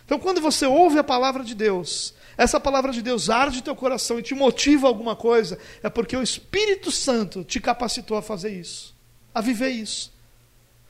Então, 0.06 0.18
quando 0.18 0.40
você 0.40 0.64
ouve 0.64 0.98
a 0.98 1.04
palavra 1.04 1.44
de 1.44 1.54
Deus, 1.54 2.14
essa 2.34 2.58
palavra 2.58 2.92
de 2.92 3.02
Deus 3.02 3.28
arde 3.28 3.62
teu 3.62 3.76
coração 3.76 4.18
e 4.18 4.22
te 4.22 4.34
motiva 4.34 4.86
a 4.86 4.88
alguma 4.88 5.14
coisa, 5.14 5.58
é 5.82 5.90
porque 5.90 6.16
o 6.16 6.22
Espírito 6.22 6.90
Santo 6.90 7.44
te 7.44 7.60
capacitou 7.60 8.16
a 8.16 8.22
fazer 8.22 8.58
isso, 8.58 8.94
a 9.34 9.42
viver 9.42 9.68
isso. 9.68 10.10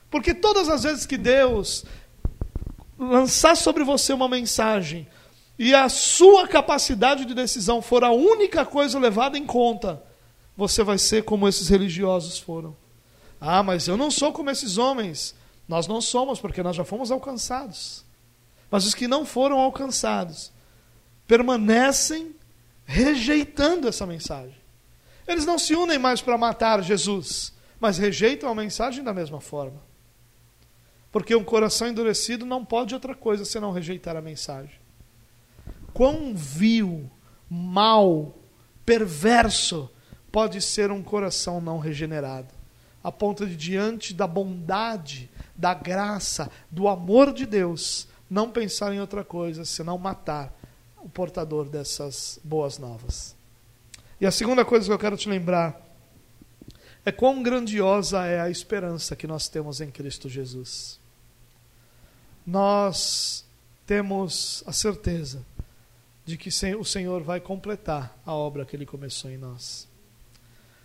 Porque 0.08 0.32
todas 0.32 0.68
as 0.68 0.84
vezes 0.84 1.04
que 1.04 1.18
Deus 1.18 1.84
lançar 2.96 3.56
sobre 3.56 3.82
você 3.82 4.12
uma 4.12 4.28
mensagem, 4.28 5.08
e 5.58 5.74
a 5.74 5.88
sua 5.88 6.48
capacidade 6.48 7.24
de 7.24 7.34
decisão 7.34 7.82
for 7.82 8.02
a 8.04 8.10
única 8.10 8.64
coisa 8.64 8.98
levada 8.98 9.36
em 9.36 9.46
conta, 9.46 10.02
você 10.56 10.82
vai 10.82 10.98
ser 10.98 11.24
como 11.24 11.48
esses 11.48 11.68
religiosos 11.68 12.38
foram. 12.38 12.76
Ah, 13.40 13.62
mas 13.62 13.88
eu 13.88 13.96
não 13.96 14.10
sou 14.10 14.32
como 14.32 14.50
esses 14.50 14.78
homens. 14.78 15.34
Nós 15.68 15.86
não 15.86 16.00
somos, 16.00 16.40
porque 16.40 16.62
nós 16.62 16.76
já 16.76 16.84
fomos 16.84 17.10
alcançados. 17.10 18.04
Mas 18.70 18.86
os 18.86 18.94
que 18.94 19.08
não 19.08 19.24
foram 19.24 19.58
alcançados 19.58 20.52
permanecem 21.26 22.34
rejeitando 22.84 23.88
essa 23.88 24.06
mensagem. 24.06 24.56
Eles 25.26 25.46
não 25.46 25.58
se 25.58 25.74
unem 25.74 25.98
mais 25.98 26.20
para 26.20 26.36
matar 26.36 26.82
Jesus, 26.82 27.52
mas 27.78 27.98
rejeitam 27.98 28.50
a 28.50 28.54
mensagem 28.54 29.04
da 29.04 29.14
mesma 29.14 29.40
forma. 29.40 29.80
Porque 31.10 31.34
um 31.34 31.44
coração 31.44 31.88
endurecido 31.88 32.46
não 32.46 32.64
pode 32.64 32.94
outra 32.94 33.14
coisa 33.14 33.44
senão 33.44 33.72
rejeitar 33.72 34.16
a 34.16 34.22
mensagem. 34.22 34.81
Quão 35.92 36.34
vil, 36.34 37.10
mal, 37.48 38.34
perverso 38.84 39.90
pode 40.30 40.60
ser 40.62 40.90
um 40.90 41.02
coração 41.02 41.60
não 41.60 41.78
regenerado, 41.78 42.48
a 43.04 43.12
ponto 43.12 43.46
de, 43.46 43.54
diante 43.54 44.14
da 44.14 44.26
bondade, 44.26 45.30
da 45.54 45.74
graça, 45.74 46.50
do 46.70 46.88
amor 46.88 47.32
de 47.32 47.44
Deus, 47.44 48.08
não 48.30 48.50
pensar 48.50 48.94
em 48.94 49.00
outra 49.00 49.22
coisa 49.22 49.64
senão 49.64 49.98
matar 49.98 50.52
o 51.02 51.08
portador 51.08 51.68
dessas 51.68 52.40
boas 52.42 52.78
novas. 52.78 53.36
E 54.20 54.24
a 54.26 54.30
segunda 54.30 54.64
coisa 54.64 54.86
que 54.86 54.92
eu 54.92 54.98
quero 54.98 55.16
te 55.16 55.28
lembrar 55.28 55.78
é 57.04 57.10
quão 57.10 57.42
grandiosa 57.42 58.24
é 58.24 58.40
a 58.40 58.48
esperança 58.48 59.16
que 59.16 59.26
nós 59.26 59.48
temos 59.48 59.80
em 59.80 59.90
Cristo 59.90 60.28
Jesus. 60.28 60.98
Nós 62.46 63.44
temos 63.86 64.62
a 64.66 64.72
certeza 64.72 65.44
de 66.24 66.36
que 66.36 66.50
o 66.78 66.84
Senhor 66.84 67.22
vai 67.22 67.40
completar 67.40 68.16
a 68.24 68.32
obra 68.32 68.64
que 68.64 68.76
Ele 68.76 68.86
começou 68.86 69.30
em 69.30 69.36
nós. 69.36 69.88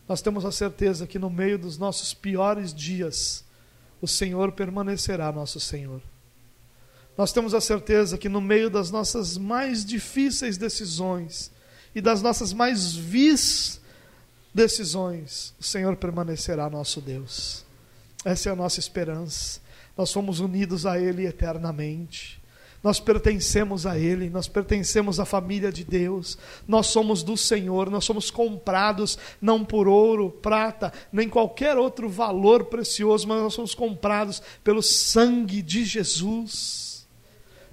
Nós 0.08 0.22
temos 0.22 0.46
a 0.46 0.52
certeza 0.52 1.06
que 1.06 1.20
no 1.20 1.30
meio 1.30 1.60
dos 1.60 1.78
nossos 1.78 2.14
piores 2.14 2.74
dias, 2.74 3.44
o 4.02 4.08
Senhor 4.08 4.52
permanecerá 4.52 5.32
nosso 5.32 5.60
Senhor. 5.60 6.02
Nós 7.18 7.34
temos 7.34 7.54
a 7.54 7.60
certeza 7.62 8.18
que 8.18 8.30
no 8.30 8.40
meio 8.40 8.70
das 8.70 8.92
nossas 8.92 9.38
mais 9.38 9.84
difíceis 9.84 10.58
decisões 10.58 11.52
e 11.94 12.00
das 12.00 12.22
nossas 12.22 12.54
mais 12.54 12.96
vis 12.96 13.82
decisões, 14.54 15.54
o 15.60 15.64
Senhor 15.64 15.96
permanecerá 15.98 16.70
nosso 16.70 17.02
Deus. 17.02 17.66
Essa 18.24 18.50
é 18.50 18.52
a 18.52 18.56
nossa 18.56 18.80
esperança. 18.80 19.60
Nós 19.96 20.10
somos 20.10 20.40
unidos 20.40 20.86
a 20.86 21.00
Ele 21.00 21.26
eternamente. 21.26 22.37
Nós 22.84 23.00
pertencemos 23.00 23.86
a 23.86 23.98
Ele, 23.98 24.30
nós 24.30 24.48
pertencemos 24.48 25.20
à 25.20 25.26
família 25.26 25.72
de 25.72 25.84
Deus, 25.84 26.38
nós 26.68 26.88
somos 26.88 27.24
do 27.24 27.36
Senhor, 27.36 27.90
nós 27.90 28.06
somos 28.06 28.32
comprados 28.32 29.18
não 29.42 29.66
por 29.66 29.88
ouro, 29.88 30.30
prata, 30.30 30.94
nem 31.12 31.28
qualquer 31.28 31.78
outro 31.78 32.08
valor 32.08 32.66
precioso, 32.66 33.28
mas 33.28 33.42
nós 33.42 33.54
somos 33.54 33.74
comprados 33.74 34.42
pelo 34.64 34.84
sangue 34.84 35.62
de 35.62 35.84
Jesus 35.84 36.87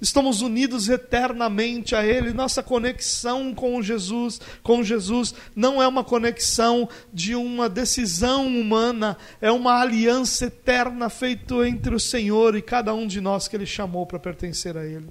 estamos 0.01 0.41
unidos 0.41 0.89
eternamente 0.89 1.95
a 1.95 2.05
Ele. 2.05 2.33
Nossa 2.33 2.63
conexão 2.63 3.55
com 3.55 3.81
Jesus, 3.83 4.41
com 4.63 4.83
Jesus, 4.83 5.35
não 5.55 5.83
é 5.83 5.89
uma 5.89 6.05
conexão 6.05 6.89
de 7.13 7.35
uma 7.35 7.69
decisão 7.69 8.47
humana, 8.47 9.17
é 9.41 9.51
uma 9.51 9.81
aliança 9.81 10.47
eterna 10.47 11.09
feita 11.09 11.67
entre 11.67 11.95
o 11.95 12.01
Senhor 12.01 12.57
e 12.57 12.63
cada 12.63 12.95
um 12.95 13.07
de 13.07 13.21
nós 13.21 13.49
que 13.49 13.57
Ele 13.57 13.67
chamou 13.67 14.07
para 14.07 14.19
pertencer 14.19 14.77
a 14.77 14.85
Ele. 14.85 15.09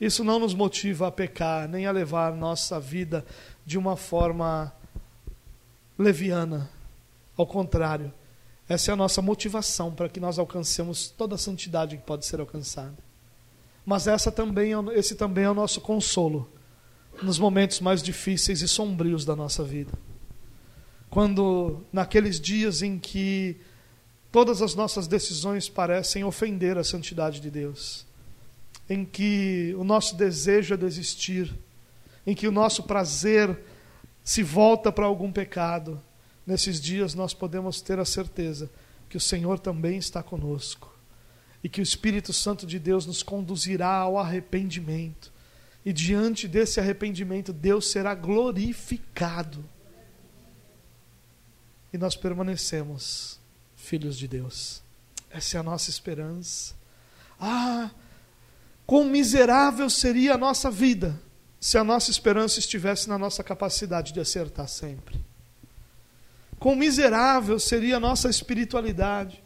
Isso 0.00 0.22
não 0.22 0.38
nos 0.38 0.54
motiva 0.54 1.08
a 1.08 1.12
pecar, 1.12 1.68
nem 1.68 1.86
a 1.86 1.90
levar 1.90 2.34
nossa 2.34 2.78
vida 2.78 3.24
de 3.66 3.76
uma 3.76 3.96
forma 3.96 4.72
leviana. 5.98 6.70
Ao 7.36 7.46
contrário, 7.46 8.12
essa 8.68 8.90
é 8.90 8.94
a 8.94 8.96
nossa 8.96 9.20
motivação 9.22 9.92
para 9.92 10.08
que 10.08 10.20
nós 10.20 10.38
alcancemos 10.38 11.08
toda 11.08 11.34
a 11.34 11.38
santidade 11.38 11.96
que 11.96 12.02
pode 12.04 12.26
ser 12.26 12.38
alcançada. 12.38 13.07
Mas 13.88 14.06
essa 14.06 14.30
também, 14.30 14.74
é 14.74 14.98
esse 14.98 15.14
também 15.14 15.44
é 15.44 15.50
o 15.50 15.54
nosso 15.54 15.80
consolo 15.80 16.52
nos 17.22 17.38
momentos 17.38 17.80
mais 17.80 18.02
difíceis 18.02 18.60
e 18.60 18.68
sombrios 18.68 19.24
da 19.24 19.34
nossa 19.34 19.64
vida. 19.64 19.94
Quando, 21.08 21.82
naqueles 21.90 22.38
dias 22.38 22.82
em 22.82 22.98
que 22.98 23.56
todas 24.30 24.60
as 24.60 24.74
nossas 24.74 25.08
decisões 25.08 25.70
parecem 25.70 26.22
ofender 26.22 26.76
a 26.76 26.84
santidade 26.84 27.40
de 27.40 27.50
Deus, 27.50 28.04
em 28.90 29.06
que 29.06 29.74
o 29.78 29.84
nosso 29.84 30.14
desejo 30.16 30.74
é 30.74 30.76
desistir, 30.76 31.58
em 32.26 32.34
que 32.34 32.46
o 32.46 32.52
nosso 32.52 32.82
prazer 32.82 33.58
se 34.22 34.42
volta 34.42 34.92
para 34.92 35.06
algum 35.06 35.32
pecado, 35.32 35.98
nesses 36.46 36.78
dias 36.78 37.14
nós 37.14 37.32
podemos 37.32 37.80
ter 37.80 37.98
a 37.98 38.04
certeza 38.04 38.70
que 39.08 39.16
o 39.16 39.20
Senhor 39.20 39.58
também 39.58 39.96
está 39.96 40.22
conosco 40.22 40.97
e 41.62 41.68
que 41.68 41.80
o 41.80 41.82
Espírito 41.82 42.32
Santo 42.32 42.66
de 42.66 42.78
Deus 42.78 43.06
nos 43.06 43.22
conduzirá 43.22 43.94
ao 43.94 44.18
arrependimento. 44.18 45.32
E 45.84 45.92
diante 45.92 46.46
desse 46.46 46.78
arrependimento, 46.78 47.52
Deus 47.52 47.90
será 47.90 48.14
glorificado. 48.14 49.64
E 51.92 51.98
nós 51.98 52.14
permanecemos 52.14 53.40
filhos 53.76 54.18
de 54.18 54.28
Deus. 54.28 54.82
Essa 55.30 55.56
é 55.56 55.60
a 55.60 55.62
nossa 55.62 55.90
esperança. 55.90 56.74
Ah, 57.40 57.90
quão 58.86 59.04
miserável 59.04 59.88
seria 59.88 60.34
a 60.34 60.38
nossa 60.38 60.70
vida 60.70 61.18
se 61.60 61.76
a 61.76 61.84
nossa 61.84 62.10
esperança 62.10 62.58
estivesse 62.58 63.08
na 63.08 63.18
nossa 63.18 63.42
capacidade 63.42 64.12
de 64.12 64.20
acertar 64.20 64.68
sempre. 64.68 65.20
Quão 66.58 66.76
miserável 66.76 67.58
seria 67.58 67.96
a 67.96 68.00
nossa 68.00 68.28
espiritualidade 68.28 69.42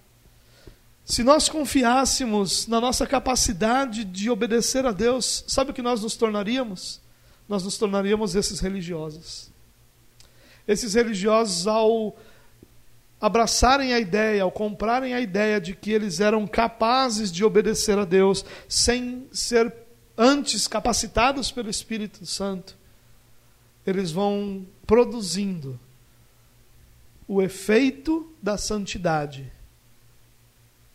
se 1.04 1.22
nós 1.24 1.48
confiássemos 1.48 2.66
na 2.66 2.80
nossa 2.80 3.06
capacidade 3.06 4.04
de 4.04 4.30
obedecer 4.30 4.86
a 4.86 4.92
Deus, 4.92 5.44
sabe 5.48 5.70
o 5.70 5.74
que 5.74 5.82
nós 5.82 6.02
nos 6.02 6.16
tornaríamos? 6.16 7.00
Nós 7.48 7.64
nos 7.64 7.76
tornaríamos 7.76 8.34
esses 8.34 8.60
religiosos. 8.60 9.50
Esses 10.66 10.94
religiosos, 10.94 11.66
ao 11.66 12.16
abraçarem 13.20 13.92
a 13.92 14.00
ideia, 14.00 14.42
ao 14.42 14.50
comprarem 14.50 15.12
a 15.12 15.20
ideia 15.20 15.60
de 15.60 15.74
que 15.74 15.90
eles 15.90 16.20
eram 16.20 16.46
capazes 16.46 17.32
de 17.32 17.44
obedecer 17.44 17.98
a 17.98 18.04
Deus 18.04 18.44
sem 18.68 19.26
ser 19.32 19.72
antes 20.16 20.68
capacitados 20.68 21.50
pelo 21.50 21.70
Espírito 21.70 22.24
Santo, 22.26 22.76
eles 23.84 24.12
vão 24.12 24.64
produzindo 24.86 25.78
o 27.26 27.42
efeito 27.42 28.32
da 28.40 28.56
santidade 28.56 29.50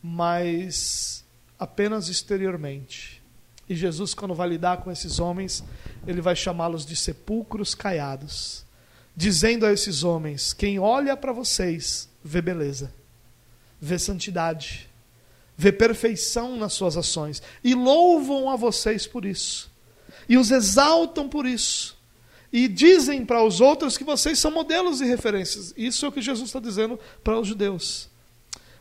mas 0.08 1.26
apenas 1.60 2.08
exteriormente. 2.08 3.22
E 3.68 3.76
Jesus, 3.76 4.14
quando 4.14 4.34
vai 4.34 4.48
lidar 4.48 4.78
com 4.78 4.90
esses 4.90 5.20
homens, 5.20 5.64
ele 6.08 6.22
vai 6.22 6.34
chamá-los 6.34 6.86
de 6.86 6.96
sepulcros 6.96 7.76
caiados, 7.76 8.66
dizendo 9.14 9.66
a 9.66 9.74
esses 9.74 10.04
homens: 10.04 10.54
quem 10.54 10.80
olha 10.80 11.18
para 11.18 11.34
vocês 11.34 12.08
vê 12.24 12.42
beleza, 12.42 12.94
vê 13.82 14.00
santidade, 14.00 14.90
vê 15.58 15.74
perfeição 15.74 16.56
nas 16.56 16.72
suas 16.72 16.96
ações, 16.96 17.44
e 17.62 17.76
louvam 17.76 18.50
a 18.50 18.56
vocês 18.56 19.06
por 19.06 19.26
isso, 19.26 19.70
e 20.30 20.38
os 20.38 20.52
exaltam 20.52 21.28
por 21.28 21.46
isso. 21.46 21.98
E 22.50 22.70
dizem 22.70 23.26
para 23.26 23.44
os 23.44 23.60
outros 23.60 23.98
que 23.98 24.06
vocês 24.06 24.40
são 24.40 24.50
modelos 24.50 25.02
e 25.02 25.06
referências. 25.06 25.74
Isso 25.76 26.06
é 26.06 26.10
o 26.10 26.12
que 26.14 26.22
Jesus 26.22 26.48
está 26.48 26.62
dizendo 26.62 26.98
para 27.22 27.38
os 27.38 27.46
judeus. 27.46 28.10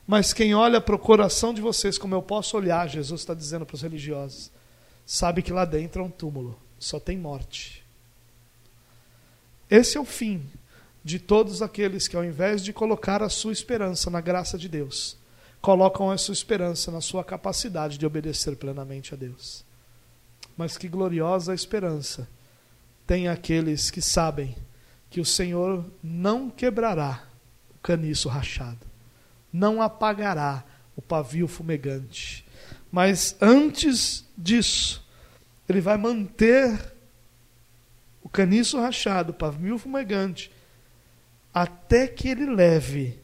Mas 0.06 0.32
quem 0.32 0.54
olha 0.54 0.80
para 0.80 0.94
o 0.94 0.98
coração 0.98 1.52
de 1.52 1.60
vocês, 1.60 1.98
como 1.98 2.14
eu 2.14 2.22
posso 2.22 2.56
olhar, 2.56 2.88
Jesus 2.88 3.22
está 3.22 3.34
dizendo 3.34 3.66
para 3.66 3.74
os 3.74 3.82
religiosos, 3.82 4.52
sabe 5.04 5.42
que 5.42 5.52
lá 5.52 5.64
dentro 5.64 6.00
é 6.00 6.04
um 6.04 6.10
túmulo, 6.10 6.56
só 6.78 7.00
tem 7.00 7.18
morte. 7.18 7.84
Esse 9.68 9.96
é 9.96 10.00
o 10.00 10.04
fim 10.04 10.48
de 11.02 11.18
todos 11.18 11.60
aqueles 11.60 12.06
que, 12.06 12.16
ao 12.16 12.24
invés 12.24 12.62
de 12.62 12.72
colocar 12.72 13.20
a 13.20 13.28
sua 13.28 13.52
esperança 13.52 14.08
na 14.08 14.20
graça 14.20 14.56
de 14.56 14.68
Deus, 14.68 15.16
colocam 15.60 16.08
a 16.08 16.18
sua 16.18 16.34
esperança 16.34 16.92
na 16.92 17.00
sua 17.00 17.24
capacidade 17.24 17.98
de 17.98 18.06
obedecer 18.06 18.54
plenamente 18.54 19.12
a 19.12 19.16
Deus. 19.16 19.64
Mas 20.56 20.78
que 20.78 20.88
gloriosa 20.88 21.52
esperança 21.52 22.28
tem 23.04 23.26
aqueles 23.26 23.90
que 23.90 24.00
sabem 24.00 24.54
que 25.10 25.20
o 25.20 25.24
Senhor 25.24 25.84
não 26.00 26.48
quebrará 26.48 27.24
o 27.74 27.78
caniço 27.80 28.28
rachado 28.28 28.85
não 29.56 29.80
apagará 29.80 30.62
o 30.94 31.00
pavio 31.00 31.48
fumegante. 31.48 32.46
Mas 32.92 33.34
antes 33.40 34.28
disso, 34.36 35.02
ele 35.66 35.80
vai 35.80 35.96
manter 35.96 36.94
o 38.22 38.28
caniço 38.28 38.78
rachado, 38.78 39.32
o 39.32 39.34
pavio 39.34 39.78
fumegante, 39.78 40.52
até 41.54 42.06
que 42.06 42.28
ele 42.28 42.46
leve 42.46 43.18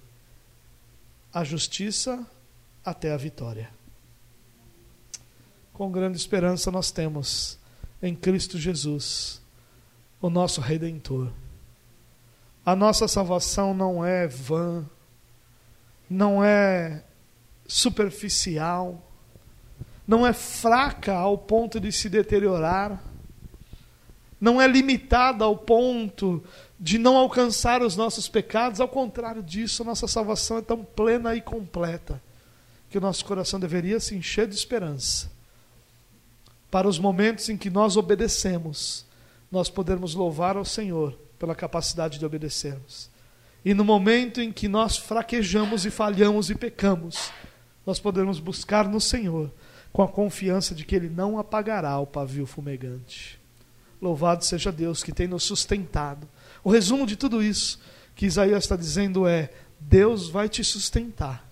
a 1.33 1.45
justiça 1.45 2.26
até 2.85 3.12
a 3.12 3.16
vitória. 3.16 3.70
Com 5.72 5.91
grande 5.91 6.16
esperança 6.16 6.70
nós 6.70 6.91
temos 6.91 7.59
em 8.03 8.14
Cristo 8.14 8.59
Jesus, 8.59 9.41
o 10.20 10.30
nosso 10.30 10.61
redentor. 10.61 11.30
A 12.64 12.74
nossa 12.74 13.07
salvação 13.07 13.74
não 13.74 14.05
é 14.05 14.26
vã, 14.26 14.87
não 16.13 16.45
é 16.45 17.03
superficial, 17.67 19.03
não 20.07 20.27
é 20.27 20.33
fraca 20.33 21.15
ao 21.15 21.39
ponto 21.39 21.81
de 21.81 21.91
se 21.91 22.09
deteriorar, 22.09 23.03
não 24.41 24.61
é 24.61 24.67
limitada 24.67 25.45
ao 25.45 25.57
ponto 25.57 26.43
de 26.79 26.99
não 26.99 27.17
alcançar 27.17 27.81
os 27.81 27.97
nossos 27.97 28.29
pecados, 28.29 28.81
ao 28.81 28.89
contrário 28.89 29.43
disso, 29.43 29.83
a 29.83 29.87
nossa 29.87 30.09
salvação 30.09 30.59
é 30.59 30.63
tão 30.63 30.85
plena 30.85 31.35
e 31.35 31.41
completa 31.41 32.21
que 32.91 32.99
o 32.99 33.01
nosso 33.01 33.25
coração 33.25 33.59
deveria 33.59 33.99
se 34.01 34.15
encher 34.15 34.47
de 34.47 34.55
esperança 34.55 35.31
para 36.71 36.89
os 36.89 36.99
momentos 36.99 37.49
em 37.49 37.57
que 37.57 37.71
nós 37.71 37.97
obedecemos, 37.97 39.07
nós 39.51 39.71
podermos 39.71 40.15
louvar 40.15 40.57
ao 40.57 40.65
Senhor 40.65 41.13
pela 41.39 41.55
capacidade 41.55 42.19
de 42.19 42.27
obedecermos. 42.27 43.12
E 43.65 43.75
no 43.75 43.85
momento 43.85 44.41
em 44.41 44.53
que 44.53 44.69
nós 44.69 44.97
fraquejamos 44.97 45.87
e 45.87 45.91
falhamos 45.91 46.51
e 46.51 46.55
pecamos, 46.55 47.33
nós 47.87 48.01
podemos 48.01 48.39
buscar 48.39 48.89
no 48.89 49.01
Senhor 49.01 49.53
com 49.93 50.03
a 50.03 50.09
confiança 50.09 50.75
de 50.75 50.85
que 50.85 50.97
Ele 50.97 51.09
não 51.09 51.39
apagará 51.39 51.99
o 51.99 52.07
pavio 52.07 52.47
fumegante. 52.47 53.39
Louvado 54.01 54.45
seja 54.45 54.73
Deus 54.73 55.03
que 55.03 55.13
tem 55.13 55.29
nos 55.29 55.45
sustentado. 55.45 56.29
O 56.65 56.71
resumo 56.71 57.07
de 57.07 57.17
tudo 57.17 57.43
isso 57.43 57.81
que 58.17 58.27
Isaías 58.27 58.65
está 58.65 58.75
dizendo 58.75 59.27
é: 59.27 59.51
Deus 59.79 60.29
vai 60.29 60.49
te 60.49 60.65
sustentar 60.65 61.49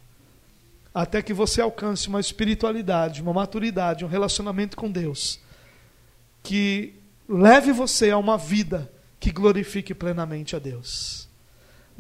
até 0.93 1.23
que 1.23 1.33
você 1.33 1.61
alcance 1.61 2.09
uma 2.09 2.19
espiritualidade, 2.19 3.23
uma 3.23 3.33
maturidade, 3.33 4.05
um 4.05 4.09
relacionamento 4.09 4.77
com 4.77 4.91
Deus 4.91 5.39
que 6.43 6.95
leve 7.29 7.73
você 7.73 8.11
a 8.11 8.19
uma 8.19 8.37
vida 8.37 8.91
que 9.19 9.31
glorifique 9.31 9.95
plenamente 9.95 10.57
a 10.57 10.59
Deus. 10.59 11.29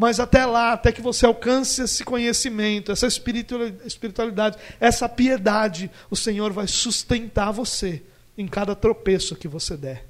Mas 0.00 0.18
até 0.18 0.46
lá, 0.46 0.72
até 0.72 0.92
que 0.92 1.02
você 1.02 1.26
alcance 1.26 1.82
esse 1.82 2.02
conhecimento, 2.02 2.90
essa 2.90 3.06
espiritualidade, 3.06 4.56
essa 4.80 5.06
piedade, 5.06 5.90
o 6.08 6.16
Senhor 6.16 6.54
vai 6.54 6.66
sustentar 6.66 7.50
você 7.50 8.02
em 8.38 8.48
cada 8.48 8.74
tropeço 8.74 9.36
que 9.36 9.46
você 9.46 9.76
der, 9.76 10.06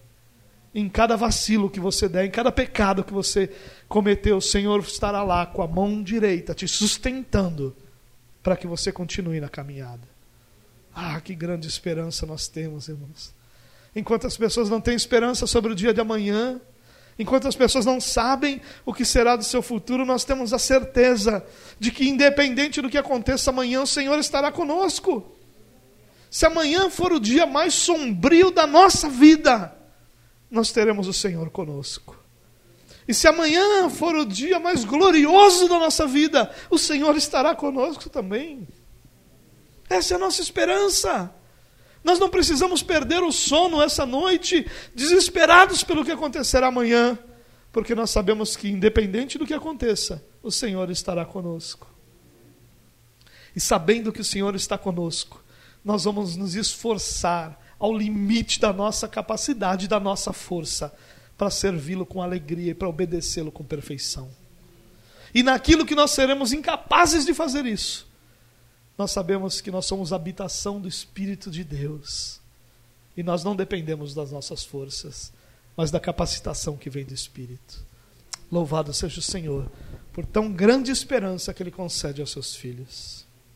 em 0.73 0.89
cada 0.89 1.17
vacilo 1.17 1.69
que 1.69 1.81
você 1.81 2.09
der, 2.09 2.25
em 2.25 2.31
cada 2.31 2.53
pecado 2.53 3.03
que 3.03 3.13
você 3.13 3.51
cometeu. 3.89 4.37
O 4.37 4.41
Senhor 4.41 4.79
estará 4.79 5.25
lá 5.25 5.45
com 5.45 5.61
a 5.61 5.67
mão 5.67 6.05
direita 6.05 6.55
te 6.55 6.69
sustentando 6.69 7.77
para 8.45 8.57
que 8.57 8.69
você 8.69 8.93
continue 8.93 9.41
na 9.41 9.49
caminhada. 9.49 10.09
Ah, 10.95 11.21
que 11.21 11.35
grande 11.35 11.67
esperança 11.67 12.25
nós 12.25 12.47
temos, 12.47 12.87
irmãos. 12.87 13.35
Enquanto 13.97 14.29
as 14.29 14.37
pessoas 14.37 14.71
não 14.71 14.81
têm 14.81 14.95
esperança 14.95 15.49
sobre 15.49 15.73
o 15.73 15.75
dia 15.75 15.93
de 15.93 16.01
amanhã, 16.01 16.61
enquanto 17.21 17.47
as 17.47 17.55
pessoas 17.55 17.85
não 17.85 18.01
sabem 18.01 18.63
o 18.85 18.95
que 18.95 19.05
será 19.05 19.37
do 19.37 19.45
seu 19.45 19.61
futuro, 19.61 20.07
nós 20.07 20.25
temos 20.25 20.55
a 20.55 20.59
certeza 20.59 21.45
de 21.79 21.91
que, 21.91 22.09
independente 22.09 22.81
do 22.81 22.89
que 22.89 22.97
aconteça 22.97 23.51
amanhã, 23.51 23.83
o 23.83 23.87
Senhor 23.87 24.19
estará 24.19 24.51
conosco. 24.51 25.37
Se 26.31 26.47
amanhã 26.47 26.89
for 26.89 27.13
o 27.13 27.21
dia 27.21 27.45
mais 27.45 27.75
sombrio 27.75 28.51
da 28.51 28.67
nossa 28.67 29.09
vida, 29.09 29.77
nós 30.51 30.73
teremos 30.73 31.07
o 31.09 31.13
Senhor 31.13 31.51
conosco. 31.51 32.19
E 33.07 33.13
se 33.13 33.29
amanhã 33.29 33.91
for 33.91 34.15
o 34.15 34.25
dia 34.25 34.59
mais 34.59 34.85
glorioso 34.85 35.69
da 35.69 35.79
nossa 35.79 36.07
vida, 36.07 36.51
o 36.71 36.79
Senhor 36.79 37.15
estará 37.17 37.55
conosco 37.55 38.09
também. 38.09 38.67
Essa 39.91 40.15
é 40.15 40.17
a 40.17 40.21
nossa 40.21 40.41
esperança. 40.41 41.35
Nós 42.03 42.19
não 42.19 42.31
precisamos 42.31 42.83
perder 42.83 43.23
o 43.23 43.31
sono 43.31 43.83
essa 43.83 44.07
noite, 44.07 44.67
desesperados 44.95 45.85
pelo 45.85 46.05
que 46.05 46.11
acontecerá 46.11 46.69
amanhã, 46.69 47.19
porque 47.71 47.95
nós 47.95 48.11
sabemos 48.11 48.57
que, 48.57 48.69
independente 48.69 49.39
do 49.39 49.47
que 49.47 49.55
aconteça, 49.55 50.25
o 50.43 50.51
Senhor 50.51 50.91
estará 50.91 51.25
conosco. 51.25 51.87
E 53.55 53.61
sabendo 53.61 54.13
que 54.13 54.21
o 54.21 54.25
Senhor 54.25 54.55
está 54.55 54.79
conosco, 54.79 55.43
nós 55.85 56.05
vamos 56.05 56.37
nos 56.37 56.55
esforçar 56.55 57.59
ao 57.79 57.97
limite 57.97 58.61
da 58.61 58.73
nossa 58.73 59.09
capacidade, 59.09 59.89
da 59.89 60.01
nossa 60.01 60.33
força, 60.33 60.93
para 61.37 61.51
servi-lo 61.51 62.05
com 62.05 62.23
alegria 62.23 62.73
e 62.73 62.75
para 62.75 62.89
obedecê-lo 62.89 63.51
com 63.51 63.65
perfeição. 63.65 64.31
E 65.35 65.43
naquilo 65.43 65.87
que 65.87 65.95
nós 65.95 66.11
seremos 66.11 66.53
incapazes 66.53 67.25
de 67.25 67.33
fazer 67.33 67.65
isso, 67.65 68.10
nós 69.01 69.13
sabemos 69.13 69.63
que 69.63 69.71
nós 69.71 69.87
somos 69.87 70.13
habitação 70.13 70.79
do 70.79 70.87
Espírito 70.87 71.51
de 71.51 71.65
Deus. 71.65 72.39
E 73.17 73.23
nós 73.23 73.43
não 73.43 73.57
dependemos 73.57 74.13
das 74.13 74.31
nossas 74.31 74.63
forças, 74.63 75.33
mas 75.75 75.91
da 75.91 75.99
capacitação 75.99 76.77
que 76.77 76.91
vem 76.91 77.03
do 77.03 77.15
Espírito. 77.15 77.83
Louvado 78.53 78.93
seja 78.93 79.19
o 79.19 79.23
Senhor 79.23 79.73
por 80.13 80.27
tão 80.27 80.53
grande 80.53 80.91
esperança 80.91 81.55
que 81.55 81.63
Ele 81.63 81.71
concede 81.71 82.21
aos 82.21 82.31
seus 82.31 82.55
filhos. 82.55 83.25